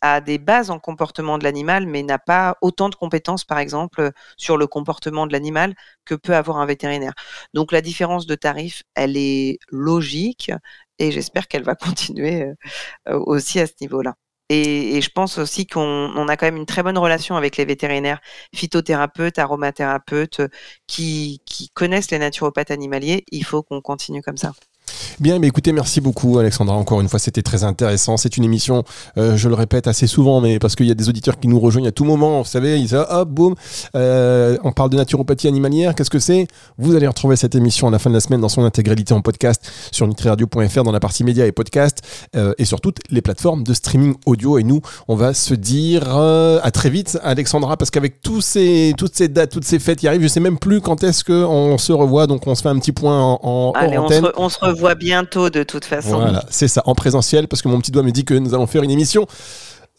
a 0.00 0.20
des 0.20 0.38
bases 0.38 0.70
en 0.70 0.78
comportement 0.78 1.38
de 1.38 1.44
l'animal, 1.44 1.86
mais 1.86 2.02
n'a 2.02 2.18
pas 2.18 2.56
autant 2.62 2.88
de 2.88 2.94
compétences, 2.94 3.44
par 3.44 3.58
exemple, 3.58 4.10
sur 4.36 4.56
le 4.56 4.66
comportement 4.66 5.26
de 5.26 5.32
l'animal 5.32 5.74
que 6.04 6.14
peut 6.14 6.34
avoir 6.34 6.58
un 6.58 6.66
vétérinaire. 6.66 7.14
Donc 7.54 7.72
la 7.72 7.80
différence 7.80 8.26
de 8.26 8.34
tarif, 8.34 8.82
elle 8.94 9.16
est 9.16 9.58
logique 9.70 10.50
et 10.98 11.12
j'espère 11.12 11.48
qu'elle 11.48 11.64
va 11.64 11.74
continuer 11.76 12.52
euh, 13.08 13.18
aussi 13.26 13.60
à 13.60 13.66
ce 13.66 13.74
niveau-là. 13.80 14.14
Et, 14.48 15.00
je 15.00 15.10
pense 15.10 15.38
aussi 15.38 15.66
qu'on 15.66 16.28
a 16.28 16.36
quand 16.36 16.46
même 16.46 16.56
une 16.56 16.66
très 16.66 16.82
bonne 16.82 16.98
relation 16.98 17.36
avec 17.36 17.56
les 17.56 17.64
vétérinaires, 17.64 18.20
phytothérapeutes, 18.54 19.38
aromathérapeutes, 19.38 20.42
qui 20.86 21.40
connaissent 21.74 22.10
les 22.10 22.18
naturopathes 22.18 22.70
animaliers. 22.70 23.24
Il 23.32 23.44
faut 23.44 23.62
qu'on 23.62 23.80
continue 23.80 24.22
comme 24.22 24.36
ça. 24.36 24.52
Bien, 25.20 25.38
mais 25.38 25.48
écoutez, 25.48 25.72
merci 25.72 26.00
beaucoup 26.00 26.38
Alexandra. 26.38 26.76
Encore 26.76 27.00
une 27.00 27.08
fois, 27.08 27.18
c'était 27.18 27.42
très 27.42 27.64
intéressant. 27.64 28.16
C'est 28.16 28.36
une 28.36 28.44
émission, 28.44 28.84
euh, 29.18 29.36
je 29.36 29.48
le 29.48 29.54
répète 29.54 29.86
assez 29.86 30.06
souvent, 30.06 30.40
mais 30.40 30.58
parce 30.58 30.74
qu'il 30.74 30.86
y 30.86 30.90
a 30.90 30.94
des 30.94 31.08
auditeurs 31.08 31.38
qui 31.38 31.48
nous 31.48 31.60
rejoignent 31.60 31.88
à 31.88 31.92
tout 31.92 32.04
moment. 32.04 32.42
Vous 32.42 32.48
savez, 32.48 32.78
ils 32.78 32.82
disent 32.82 32.94
hop, 32.94 33.28
boum, 33.28 33.54
euh, 33.96 34.56
on 34.64 34.72
parle 34.72 34.90
de 34.90 34.96
naturopathie 34.96 35.48
animalière. 35.48 35.94
Qu'est-ce 35.94 36.10
que 36.10 36.18
c'est? 36.18 36.46
Vous 36.78 36.94
allez 36.94 37.06
retrouver 37.06 37.36
cette 37.36 37.54
émission 37.54 37.88
à 37.88 37.90
la 37.90 37.98
fin 37.98 38.10
de 38.10 38.14
la 38.14 38.20
semaine 38.20 38.40
dans 38.40 38.48
son 38.48 38.64
intégralité 38.64 39.14
en 39.14 39.20
podcast 39.20 39.70
sur 39.90 40.06
nutriradio.fr 40.06 40.82
dans 40.82 40.92
la 40.92 41.00
partie 41.00 41.24
médias 41.24 41.46
et 41.46 41.52
podcast 41.52 41.98
euh, 42.36 42.54
et 42.58 42.64
sur 42.64 42.80
toutes 42.80 42.98
les 43.10 43.22
plateformes 43.22 43.64
de 43.64 43.74
streaming 43.74 44.14
audio. 44.26 44.58
Et 44.58 44.64
nous, 44.64 44.80
on 45.08 45.16
va 45.16 45.34
se 45.34 45.54
dire 45.54 46.08
à 46.62 46.70
très 46.70 46.90
vite, 46.90 47.18
Alexandra, 47.22 47.76
parce 47.76 47.90
qu'avec 47.90 48.20
tous 48.20 48.40
ces, 48.40 48.94
toutes 48.96 49.14
ces 49.14 49.28
dates, 49.28 49.50
toutes 49.50 49.64
ces 49.64 49.78
fêtes 49.78 49.98
qui 49.98 50.08
arrivent, 50.08 50.22
je 50.22 50.28
sais 50.28 50.40
même 50.40 50.58
plus 50.58 50.80
quand 50.80 51.02
est-ce 51.02 51.24
qu'on 51.24 51.78
se 51.78 51.92
revoit. 51.92 52.26
Donc, 52.26 52.46
on 52.46 52.54
se 52.54 52.62
fait 52.62 52.68
un 52.68 52.78
petit 52.78 52.92
point 52.92 53.20
en, 53.20 53.38
en 53.42 53.72
Allez, 53.72 53.98
on 53.98 54.08
se, 54.08 54.32
on 54.36 54.48
se 54.48 54.58
revoit 54.60 54.91
bientôt 54.94 55.50
de 55.50 55.62
toute 55.62 55.84
façon. 55.84 56.20
Voilà, 56.20 56.44
c'est 56.50 56.68
ça, 56.68 56.82
en 56.86 56.94
présentiel, 56.94 57.48
parce 57.48 57.62
que 57.62 57.68
mon 57.68 57.80
petit 57.80 57.90
doigt 57.90 58.02
me 58.02 58.12
dit 58.12 58.24
que 58.24 58.34
nous 58.34 58.54
allons 58.54 58.66
faire 58.66 58.82
une 58.82 58.90
émission. 58.90 59.26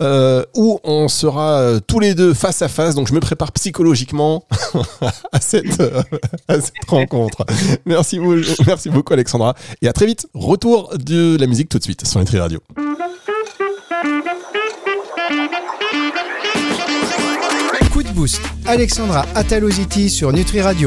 Euh, 0.02 0.44
où 0.56 0.80
on 0.84 1.08
sera 1.08 1.60
euh, 1.60 1.80
tous 1.80 2.00
les 2.00 2.16
deux 2.16 2.34
face 2.34 2.64
à 2.64 2.68
face. 2.68 2.96
Donc 2.96 3.08
je 3.08 3.14
me 3.14 3.20
prépare 3.20 3.52
psychologiquement 3.52 4.46
à, 5.32 5.40
cette, 5.40 5.80
euh, 5.80 6.02
à 6.48 6.60
cette 6.60 6.74
rencontre. 6.88 7.46
Merci, 7.86 8.20
merci 8.66 8.90
beaucoup 8.90 9.14
Alexandra. 9.14 9.54
Et 9.84 9.88
à 9.88 9.94
très 9.94 10.08
vite. 10.08 10.28
Retour 10.34 10.92
de 10.98 11.38
la 11.40 11.46
musique 11.46 11.70
tout 11.70 11.78
de 11.78 11.84
suite 11.84 12.08
sur 12.08 12.20
Nutri 12.20 12.40
Radio. 12.40 12.60
Coup 17.92 18.02
de 18.02 18.10
boost. 18.10 18.42
Alexandra 18.66 19.28
Ataloziti 19.36 20.10
sur 20.10 20.34
Nutri 20.34 20.62
Radio. 20.62 20.82